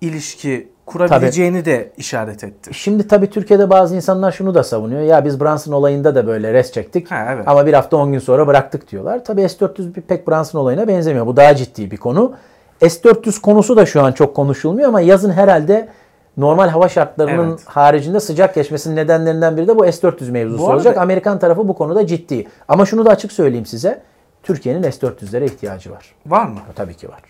[0.00, 2.74] ilişki kurabileceğini de işaret etti.
[2.74, 5.00] Şimdi tabii Türkiye'de bazı insanlar şunu da savunuyor.
[5.02, 7.10] Ya biz Brunson olayında da böyle res çektik.
[7.10, 7.48] Ha, evet.
[7.48, 9.24] Ama bir hafta 10 gün sonra bıraktık diyorlar.
[9.24, 11.26] Tabii S-400 bir pek Brunson olayına benzemiyor.
[11.26, 12.34] Bu daha ciddi bir konu.
[12.80, 15.88] S-400 konusu da şu an çok konuşulmuyor ama yazın herhalde
[16.36, 17.60] normal hava şartlarının Evet.
[17.66, 20.96] haricinde sıcak geçmesinin nedenlerinden biri de bu S-400 mevzusu Bu arada- olacak.
[20.96, 22.46] Amerikan tarafı bu konuda ciddi.
[22.68, 24.02] Ama şunu da açık söyleyeyim size.
[24.42, 26.14] Türkiye'nin S-400'lere ihtiyacı var.
[26.26, 26.58] Var mı?
[26.76, 27.20] Tabii ki var.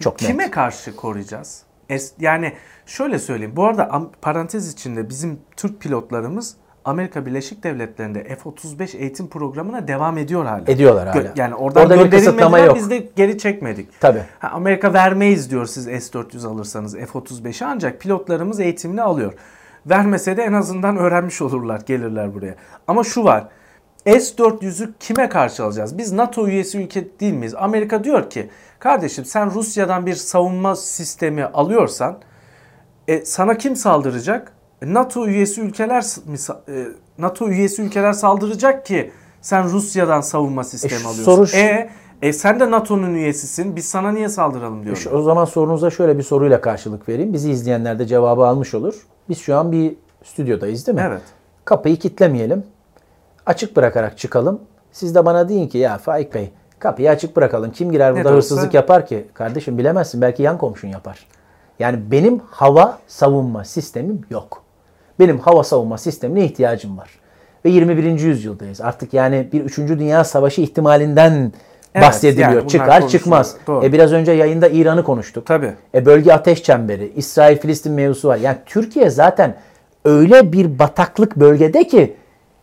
[0.00, 0.30] Çok net.
[0.30, 1.62] Kime karşı koruyacağız?
[1.90, 2.52] Es- yani
[2.86, 3.52] şöyle söyleyeyim.
[3.56, 10.44] Bu arada parantez içinde bizim Türk pilotlarımız Amerika Birleşik Devletleri'nde F-35 eğitim programına devam ediyor
[10.44, 10.62] hala.
[10.66, 11.18] Ediyorlar hala.
[11.22, 12.76] Gö- yani oradan Orada bir kısıtlama yok.
[12.76, 14.00] biz de geri çekmedik.
[14.00, 14.22] Tabii.
[14.38, 19.32] Ha, Amerika vermeyiz diyor siz S-400 alırsanız F-35'i ancak pilotlarımız eğitimini alıyor.
[19.86, 22.54] Vermese de en azından öğrenmiş olurlar gelirler buraya.
[22.86, 23.48] Ama şu var
[24.06, 25.98] S-400'ü kime karşı alacağız?
[25.98, 27.54] Biz NATO üyesi ülke değil miyiz?
[27.54, 28.50] Amerika diyor ki
[28.86, 32.18] kardeşim sen Rusya'dan bir savunma sistemi alıyorsan
[33.08, 34.52] e, sana kim saldıracak?
[34.82, 36.04] E, NATO üyesi ülkeler
[36.68, 36.86] e,
[37.18, 41.34] NATO üyesi ülkeler saldıracak ki sen Rusya'dan savunma sistemi şu alıyorsun.
[41.34, 41.90] soru şu- E,
[42.22, 43.76] e sen de NATO'nun üyesisin.
[43.76, 45.02] Biz sana niye saldıralım diyorlar.
[45.02, 47.32] Şu- O zaman sorunuza şöyle bir soruyla karşılık vereyim.
[47.32, 49.06] Bizi izleyenler de cevabı almış olur.
[49.28, 51.04] Biz şu an bir stüdyodayız değil mi?
[51.08, 51.22] Evet.
[51.64, 52.64] Kapıyı kitlemeyelim.
[53.46, 54.60] Açık bırakarak çıkalım.
[54.92, 57.72] Siz de bana deyin ki ya Faik Bey kapıyı açık bırakalım.
[57.72, 59.26] Kim girer burada olsa- hırsızlık yapar ki?
[59.34, 61.26] Kardeşim bilemezsin belki yan komşun yapar.
[61.78, 64.62] Yani benim hava savunma sistemim yok.
[65.18, 67.10] Benim hava savunma sistemine ihtiyacım var.
[67.64, 68.24] Ve 21.
[68.24, 68.80] yüzyıldayız.
[68.80, 69.78] Artık yani bir 3.
[69.78, 71.52] Dünya Savaşı ihtimalinden
[71.94, 72.52] Evet, bahsediliyor.
[72.52, 73.56] yani Çıkar çıkmaz.
[73.66, 73.84] Doğru.
[73.84, 75.46] E biraz önce yayında İran'ı konuştuk.
[75.46, 75.72] Tabii.
[75.94, 78.36] E bölge ateş çemberi, İsrail-Filistin mevzusu var.
[78.36, 79.54] Yani Türkiye zaten
[80.04, 82.16] öyle bir bataklık bölgede ki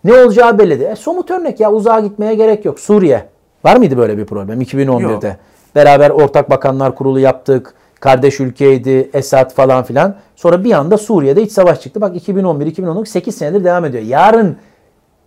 [0.03, 0.91] ne olacağı belli değil.
[0.91, 2.79] E, somut örnek ya uzağa gitmeye gerek yok.
[2.79, 3.25] Suriye.
[3.63, 5.27] Var mıydı böyle bir problem 2011'de?
[5.27, 5.37] Yok.
[5.75, 7.73] Beraber ortak bakanlar kurulu yaptık.
[7.99, 10.15] Kardeş ülkeydi, Esad falan filan.
[10.35, 12.01] Sonra bir anda Suriye'de iç savaş çıktı.
[12.01, 14.03] Bak 2011-2019 8 senedir devam ediyor.
[14.03, 14.57] Yarın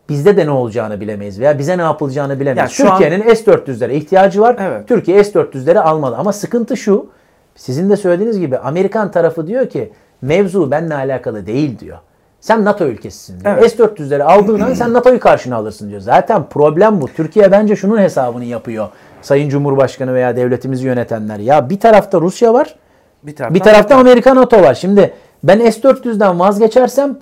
[0.09, 2.70] bizde de ne olacağını bilemeyiz veya bize ne yapılacağını bilemeyiz.
[2.70, 4.57] Ya şu an- Türkiye'nin S-400'lere ihtiyacı var.
[4.61, 4.88] Evet.
[4.88, 6.16] Türkiye S-400'leri almalı.
[6.16, 7.07] Ama sıkıntı şu.
[7.55, 11.99] Sizin de söylediğiniz gibi Amerikan tarafı diyor ki mevzu benimle alakalı değil diyor.
[12.47, 13.57] Sen NATO ülkesisin diyor.
[13.59, 13.73] Evet.
[13.73, 16.01] S-400'leri aldığın an sen NATO'yu karşına alırsın diyor.
[16.01, 17.09] Zaten problem bu.
[17.09, 18.89] Türkiye bence şunun hesabını yapıyor.
[19.23, 21.39] Sayın Cumhurbaşkanı veya devletimizi yönetenler.
[21.39, 22.75] Ya bir tarafta Rusya var.
[23.23, 24.75] Bir taraftan, Bir tarafta Amerika NATO var.
[24.75, 27.19] Şimdi ben S-400'den vazgeçersem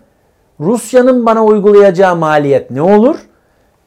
[0.61, 3.17] Rusya'nın bana uygulayacağı maliyet ne olur?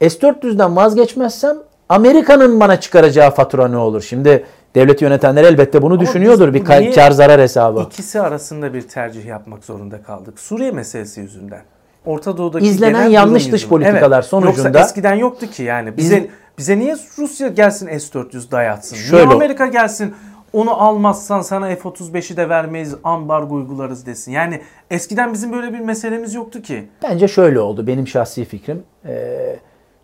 [0.00, 1.56] S-400'den vazgeçmezsem
[1.88, 4.02] Amerika'nın bana çıkaracağı fatura ne olur?
[4.02, 4.44] Şimdi
[4.78, 6.54] devlet yönetenler elbette bunu düşünüyordur.
[6.54, 7.80] biz Bir kar, kar zarar hesabı.
[7.82, 10.40] ikisi arasında bir tercih yapmak zorunda kaldık.
[10.40, 11.62] Suriye meselesi yüzünden.
[12.06, 13.68] Orta Doğu'daki İzlenen yanlış dış yüzünden.
[13.70, 14.30] politikalar evet.
[14.30, 15.96] sonucunda- Yoksa eskiden yoktu ki yani.
[15.96, 16.26] Bize
[16.58, 18.96] bize niye Rusya gelsin S-400 dayatsın?
[18.96, 20.14] Şöyle- Niye Amerika gelsin
[20.52, 24.32] onu almazsan sana F-35'i de vermeyiz, ambargo uygularız desin.
[24.32, 24.60] Yani
[24.90, 26.88] eskiden bizim böyle bir meselemiz yoktu ki.
[27.02, 28.82] Bence şöyle oldu benim şahsi fikrim.
[29.06, 29.56] Ee,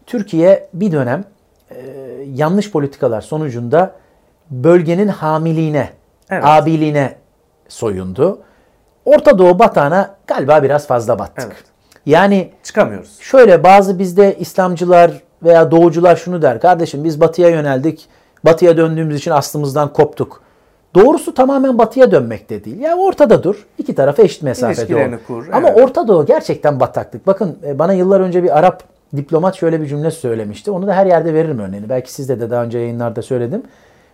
[0.07, 1.25] Türkiye bir dönem
[1.71, 1.77] e,
[2.35, 3.93] yanlış politikalar sonucunda
[4.51, 5.89] bölgenin hamiliğine,
[6.31, 6.45] Evet.
[6.47, 7.15] abiliğine
[7.69, 8.39] soyundu.
[9.05, 11.47] Orta Doğu batağına galiba biraz fazla battık.
[11.47, 11.65] Evet.
[12.07, 13.17] Yani Çıkamıyoruz.
[13.21, 15.11] şöyle bazı bizde İslamcılar
[15.43, 16.61] veya doğucular şunu der.
[16.61, 18.09] Kardeşim biz batıya yöneldik.
[18.45, 20.43] Batıya döndüğümüz için aslımızdan koptuk.
[20.95, 22.81] Doğrusu tamamen batıya dönmek de değil.
[22.81, 23.67] Ya ortada dur.
[23.79, 25.19] İki tarafa eşit mesafede ol.
[25.27, 25.81] kur, Ama evet.
[25.85, 27.27] Orta Doğu gerçekten bataklık.
[27.27, 28.83] Bakın e, bana yıllar önce bir Arap
[29.17, 30.71] diplomat şöyle bir cümle söylemişti.
[30.71, 31.89] Onu da her yerde veririm örneğini.
[31.89, 33.63] Belki sizde de daha önce yayınlarda söyledim.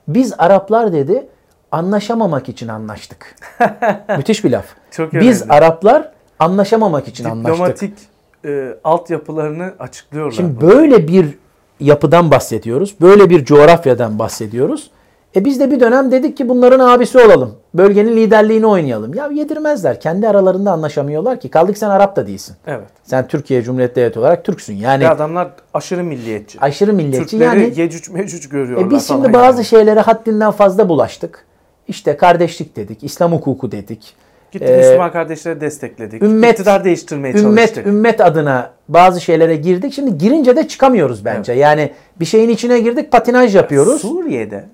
[0.09, 1.27] Biz Araplar dedi
[1.73, 3.37] anlaşamamak için anlaştık.
[4.17, 4.67] Müthiş bir laf.
[4.91, 5.53] Çok Biz önemli.
[5.53, 7.53] Araplar anlaşamamak için anlaştık.
[7.53, 7.99] Diplomatik
[8.45, 10.33] e, altyapılarını açıklıyorlar.
[10.33, 11.39] Şimdi böyle bir
[11.81, 12.95] yapıdan bahsediyoruz.
[13.01, 14.91] Böyle bir coğrafyadan bahsediyoruz.
[15.37, 17.55] E biz de bir dönem dedik ki bunların abisi olalım.
[17.75, 19.14] Bölgenin liderliğini oynayalım.
[19.14, 20.01] Ya yedirmezler.
[20.01, 21.49] Kendi aralarında anlaşamıyorlar ki.
[21.49, 22.57] Kaldık sen Arap da değilsin.
[22.66, 22.87] Evet.
[23.05, 24.74] Sen Türkiye Cumhuriyeti Devleti olarak Türksün.
[24.74, 26.61] Yani Ve adamlar aşırı milliyetçi.
[26.61, 27.31] aşırı milliyetçi.
[27.39, 29.64] Türkleri Yani yecüc mecüc görüyorlar e biz şimdi bazı yani.
[29.66, 31.45] şeylere haddinden fazla bulaştık.
[31.89, 34.14] İşte kardeşlik dedik, İslam hukuku dedik.
[34.53, 36.22] Gittik Ee, Müslüman kardeşleri destekledik.
[36.22, 37.87] ümmet- İktidar değiştirmeye ümmet çalıştık.
[37.87, 39.93] ümmet adına bazı şeylere girdik.
[39.93, 41.53] Şimdi girince de çıkamıyoruz bence.
[41.53, 44.01] Yani bir şeyin içine girdik, patinaj yapıyoruz.
[44.03, 44.64] Suriye'de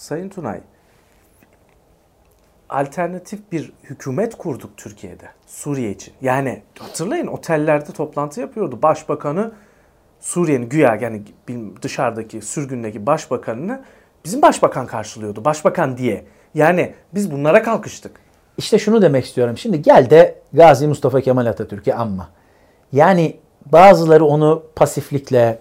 [0.00, 0.60] Sayın Tunay
[2.68, 6.14] alternatif bir hükümet kurduk Türkiye'de Suriye için.
[6.20, 8.82] Yani hatırlayın otellerde toplantı yapıyordu.
[8.82, 9.52] Başbakanı
[10.20, 11.22] Suriye'nin güya yani
[11.82, 13.82] dışarıdaki sürgündeki başbakanını
[14.24, 15.44] bizim başbakan karşılıyordu.
[15.44, 16.24] Başbakan diye.
[16.54, 18.20] Yani biz bunlara kalkıştık.
[18.58, 19.58] İşte şunu demek istiyorum.
[19.58, 22.30] Şimdi gel de Gazi Mustafa Kemal Atatürk'e anma.
[22.92, 23.36] Yani
[23.66, 25.58] bazıları onu pasiflikle,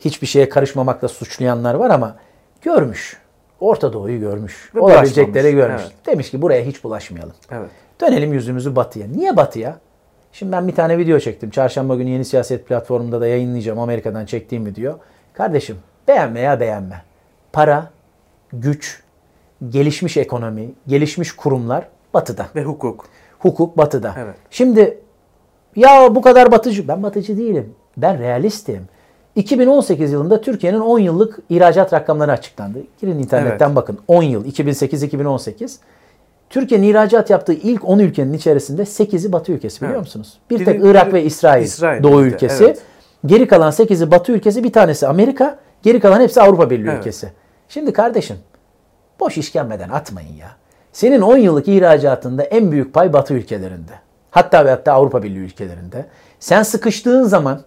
[0.00, 2.16] hiçbir şeye karışmamakla suçlayanlar var ama
[2.62, 3.20] görmüş.
[3.60, 4.70] Orta Doğu'yu görmüş.
[4.74, 5.82] Ve olabilecekleri görmüş.
[5.82, 6.06] Evet.
[6.06, 7.34] Demiş ki buraya hiç bulaşmayalım.
[7.50, 7.70] Evet.
[8.00, 9.06] Dönelim yüzümüzü batıya.
[9.06, 9.78] Niye batıya?
[10.32, 11.50] Şimdi ben bir tane video çektim.
[11.50, 13.78] Çarşamba günü Yeni Siyaset platformunda da yayınlayacağım.
[13.78, 14.98] Amerika'dan çektiğim video.
[15.32, 15.76] Kardeşim
[16.08, 17.02] beğenme ya beğenme.
[17.52, 17.90] Para,
[18.52, 19.02] güç,
[19.68, 22.46] gelişmiş ekonomi, gelişmiş kurumlar batıda.
[22.56, 23.06] Ve hukuk.
[23.38, 24.14] Hukuk batıda.
[24.18, 24.34] Evet.
[24.50, 24.98] Şimdi
[25.76, 26.88] ya bu kadar batıcı.
[26.88, 27.74] Ben batıcı değilim.
[27.96, 28.88] Ben realistim.
[29.36, 32.78] 2018 yılında Türkiye'nin 10 yıllık ihracat rakamları açıklandı.
[33.00, 33.76] Girin internetten Evet.
[33.76, 33.98] bakın.
[34.08, 35.78] 10 yıl 2008-2018.
[36.50, 40.00] Türkiye'nin ihracat yaptığı ilk 10 ülkenin içerisinde 8'i Batı ülkesi biliyor Evet.
[40.06, 40.38] musunuz?
[40.50, 42.64] Bir Biri- tek Irak biri- ve İsrail, İsrail Doğu ülkesi.
[42.64, 42.82] evet.
[43.26, 46.98] Geri kalan 8'i Batı ülkesi, bir tanesi Amerika, geri kalan hepsi Avrupa Birliği Evet.
[46.98, 47.32] ülkesi.
[47.68, 48.36] Şimdi kardeşim
[49.20, 50.48] boş işkembeden atmayın ya.
[50.92, 53.92] Senin 10 yıllık ihracatında en büyük pay Batı ülkelerinde.
[54.30, 56.06] Hatta ve hatta Avrupa Birliği ülkelerinde.
[56.40, 57.60] Sen sıkıştığın zaman,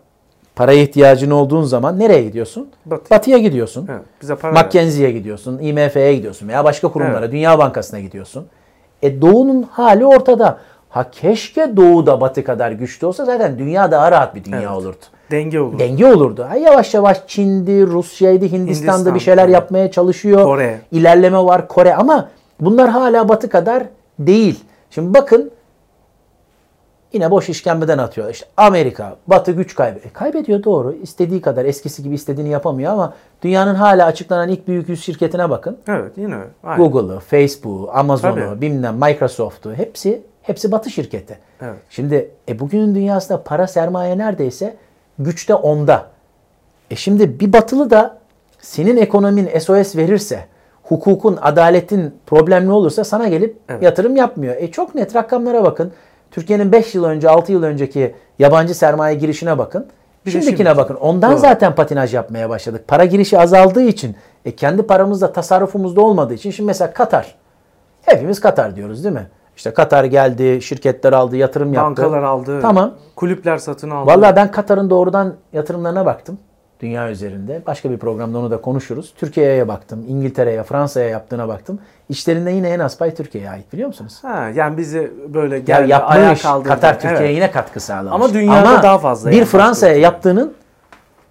[0.56, 2.70] paraya ihtiyacın olduğun zaman nereye gidiyorsun?
[2.86, 3.10] Batı.
[3.10, 3.88] Batı'ya gidiyorsun.
[3.92, 4.02] Evet.
[4.22, 4.52] Bize para.
[4.52, 7.32] Mackenzie'ye gidiyorsun, IMF'ye gidiyorsun veya başka kurumlara, Evet.
[7.32, 8.46] Dünya Bankası'na gidiyorsun.
[9.02, 10.58] E Doğu'nun hali ortada.
[10.90, 14.70] Ha keşke Doğu da Batı kadar güçlü olsa zaten dünya daha rahat bir dünya Evet.
[14.72, 14.98] olurdu.
[15.32, 15.80] Denge olur.
[15.80, 16.46] Denge olurdu.
[16.50, 19.54] Ha yavaş yavaş Çin'di, Rusya'ydı, Hindistan'da Hindistan, bir şeyler evet.
[19.54, 20.44] yapmaya çalışıyor.
[20.44, 20.80] Kore.
[20.92, 22.30] İlerleme var Kore ama
[22.62, 23.84] bunlar hala Batı kadar
[24.20, 24.60] değil.
[24.90, 25.52] Şimdi bakın
[27.14, 28.30] yine boş işkembeden atıyor.
[28.30, 30.14] İşte Amerika, Batı güç kaybediyor.
[30.14, 30.94] Kaybediyor doğru.
[30.94, 35.78] İstediği kadar eskisi gibi istediğini yapamıyor ama dünyanın hala açıklanan ilk büyük yüz şirketine bakın.
[35.88, 36.38] Evet yine.
[36.78, 41.38] Google'ı, Facebook'u, Amazon'u, bilmem Microsoft'u hepsi hepsi Batı şirketi.
[41.62, 41.78] Evet.
[41.90, 44.76] Şimdi e, bugünün dünyasında para sermaye neredeyse
[45.20, 46.06] güçte onda.
[46.92, 48.18] E şimdi bir batılı da
[48.62, 50.46] senin ekonomin SOS verirse,
[50.84, 53.84] hukukun, adaletin problemli olursa sana gelip Evet.
[53.84, 54.56] yatırım yapmıyor.
[54.58, 55.94] E çok net rakamlara bakın.
[56.34, 59.88] Türkiye'nin 5 yıl önce, 6 yıl önceki yabancı sermaye girişine bakın.
[60.28, 60.78] Şimdikine şimdi.
[60.78, 60.96] bakın.
[60.96, 61.40] Ondan Doğru.
[61.40, 62.88] zaten patinaj yapmaya başladık.
[62.88, 64.16] Para girişi azaldığı için,
[64.46, 66.52] e, kendi paramızda tasarrufumuzda olmadığı için.
[66.52, 67.36] Şimdi mesela Katar.
[68.02, 69.28] Hepimiz Katar diyoruz değil mi?
[69.56, 72.04] İşte Katar geldi, şirketler aldı, yatırım yaptı.
[72.04, 72.62] Bankalar aldı.
[72.62, 72.94] Tamam.
[73.16, 74.12] Kulüpler satın aldı.
[74.12, 76.38] Vallahi ben Katar'ın doğrudan yatırımlarına baktım.
[76.84, 77.62] Dünya üzerinde.
[77.68, 79.14] Başka bir programda onu da konuşuruz.
[79.18, 80.06] Türkiye'ye baktım.
[80.08, 81.80] İngiltere'ye, Fransa'ya yaptığına baktım.
[82.10, 84.20] İçlerinde yine en az pay Türkiye'ye ait biliyor musunuz?
[84.22, 86.42] Ha, yani bizi böyle Ya geldi, ayağa yapmış.
[86.42, 87.36] Katar Türkiye'ye Evet.
[87.36, 88.12] yine katkı sağlamış.
[88.14, 90.54] Ama dünyada daha fazla Bir Fransa'ya yaptığının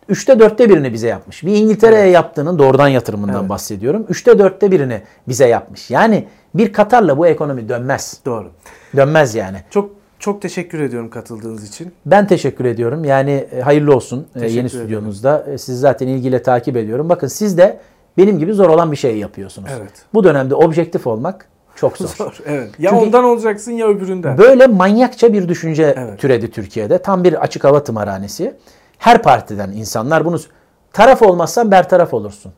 [0.08, 1.44] üçte dörtte birini bize yapmış.
[1.44, 3.48] Bir İngiltere'ye yaptığının doğrudan yatırımından Evet.
[3.48, 4.06] bahsediyorum.
[4.08, 5.90] Üçte dörtte birini bize yapmış.
[5.90, 8.20] Yani bir Katar'la bu ekonomi dönmez.
[8.26, 8.50] Doğru.
[8.96, 9.56] Dönmez yani.
[9.70, 9.90] Çok
[10.22, 11.92] çok teşekkür ediyorum katıldığınız için.
[12.06, 13.04] Ben teşekkür ediyorum.
[13.04, 15.44] Yani e, hayırlı olsun e, Teşekkür yeni stüdyonuzda.
[15.50, 17.08] E, Sizi zaten ilgiyle takip ediyorum.
[17.08, 17.80] Bakın siz de
[18.18, 19.70] benim gibi zor olan bir şey yapıyorsunuz.
[19.78, 19.90] Evet.
[20.14, 22.08] Bu dönemde objektif olmak çok zor.
[22.16, 22.38] Zor.
[22.46, 22.70] Evet.
[22.78, 24.38] Ya Çünkü- ondan olacaksın ya öbüründen.
[24.38, 26.18] Böyle manyakça bir düşünce Evet.
[26.18, 26.98] türedi Türkiye'de.
[26.98, 28.54] Tam bir açık hava tımarhanesi.
[28.98, 30.38] Her partiden insanlar bunu
[30.92, 32.52] taraf olmazsan bertaraf olursun.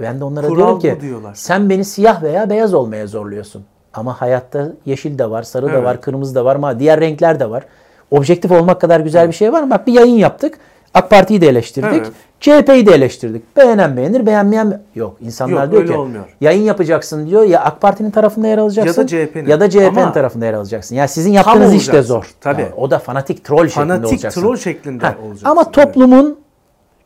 [0.00, 1.34] Ben de onlara Kural diyorum ki diyorlar.
[1.34, 3.64] sen beni siyah veya beyaz olmaya zorluyorsun.
[3.94, 5.84] Ama hayatta yeşil de var, sarı da Evet.
[5.84, 7.64] var, kırmızı da var ama diğer renkler de var.
[8.10, 9.70] Objektif olmak kadar güzel bir şey var mı?
[9.70, 10.58] Bak bir yayın yaptık.
[10.94, 11.90] AK Parti'yi de eleştirdik.
[11.92, 12.10] Evet.
[12.40, 13.56] CHP'yi de eleştirdik.
[13.56, 15.16] Beğenen beğenir, beğenmeyen be- yok.
[15.20, 16.36] İnsanlar Yok, diyor ki olmuyor.
[16.40, 19.46] yayın yapacaksın diyor ya AK Parti'nin tarafında yer alacaksın Ya da CHP'nin.
[19.48, 20.94] ya da CHP'nin tarafında yer alacaksın.
[20.96, 22.34] Yani sizin yaptığınız iş de zor.
[22.40, 22.62] Tabii.
[22.62, 24.40] Ya o da fanatik troll şeklinde Fanatik olacaksın.
[24.42, 25.46] troll şeklinde Ha, olacaksın.
[25.46, 25.74] Ama Evet.
[25.74, 26.38] toplumun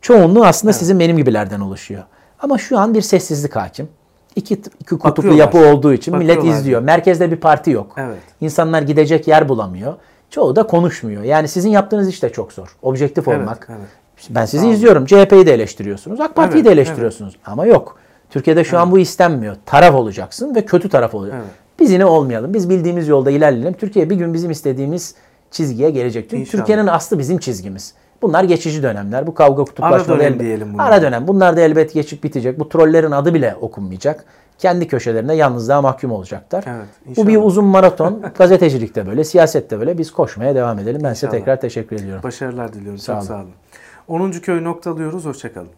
[0.00, 2.02] çoğunluğu aslında sizin benim gibilerden oluşuyor.
[2.40, 3.88] Ama şu an bir sessizlik hakim.
[4.36, 6.80] İki, iki kutuplu yapı olduğu için millet izliyor.
[6.82, 7.94] Merkezde bir parti yok.
[7.98, 8.18] Evet.
[8.40, 9.94] İnsanlar gidecek yer bulamıyor.
[10.30, 11.22] Çoğu da konuşmuyor.
[11.22, 12.76] Yani sizin yaptığınız iş de çok zor.
[12.82, 13.68] Objektif Evet, olmak.
[13.70, 13.88] evet.
[14.30, 15.06] Ben sizi izliyorum.
[15.06, 16.20] CHP'yi de eleştiriyorsunuz.
[16.20, 17.36] AK Parti'yi Evet, de eleştiriyorsunuz.
[17.46, 17.98] Ama yok.
[18.30, 19.56] Türkiye'de şu an bu istenmiyor.
[19.66, 21.44] Taraf olacaksın ve kötü taraf olacaksın.
[21.44, 21.54] Evet.
[21.80, 22.54] Biz yine olmayalım.
[22.54, 23.72] Biz bildiğimiz yolda ilerleyelim.
[23.72, 25.14] Türkiye bir gün bizim istediğimiz
[25.50, 26.30] çizgiye gelecek.
[26.30, 26.50] Çünkü.
[26.50, 27.94] Türkiye'nin aslı bizim çizgimiz.
[28.24, 29.26] Bunlar geçici dönemler.
[29.26, 30.86] Bu kavga Ara kutuplaşmaları dönem elbet- diyelim bunlara.
[30.88, 31.28] Ara dönem.
[31.28, 32.58] Bunlar da elbet geçip bitecek.
[32.58, 34.24] Bu trollerin adı bile okunmayacak.
[34.58, 36.64] Kendi köşelerinde yalnızlığa mahkum olacaklar.
[36.68, 37.46] Evet, Bu bir inşallah.
[37.46, 38.22] uzun maraton.
[38.38, 39.98] Gazetecilikte böyle, siyasette böyle.
[39.98, 41.00] Biz koşmaya devam edelim.
[41.04, 41.38] Ben size İnşallah.
[41.40, 42.22] tekrar teşekkür ediyorum.
[42.22, 42.98] Başarılar diliyorum.
[42.98, 43.26] Sağ Çok olun.
[43.28, 43.50] sağ olun.
[44.08, 44.30] 10.
[44.40, 45.24] köy noktalıyoruz.
[45.24, 45.68] Hoşçakalın.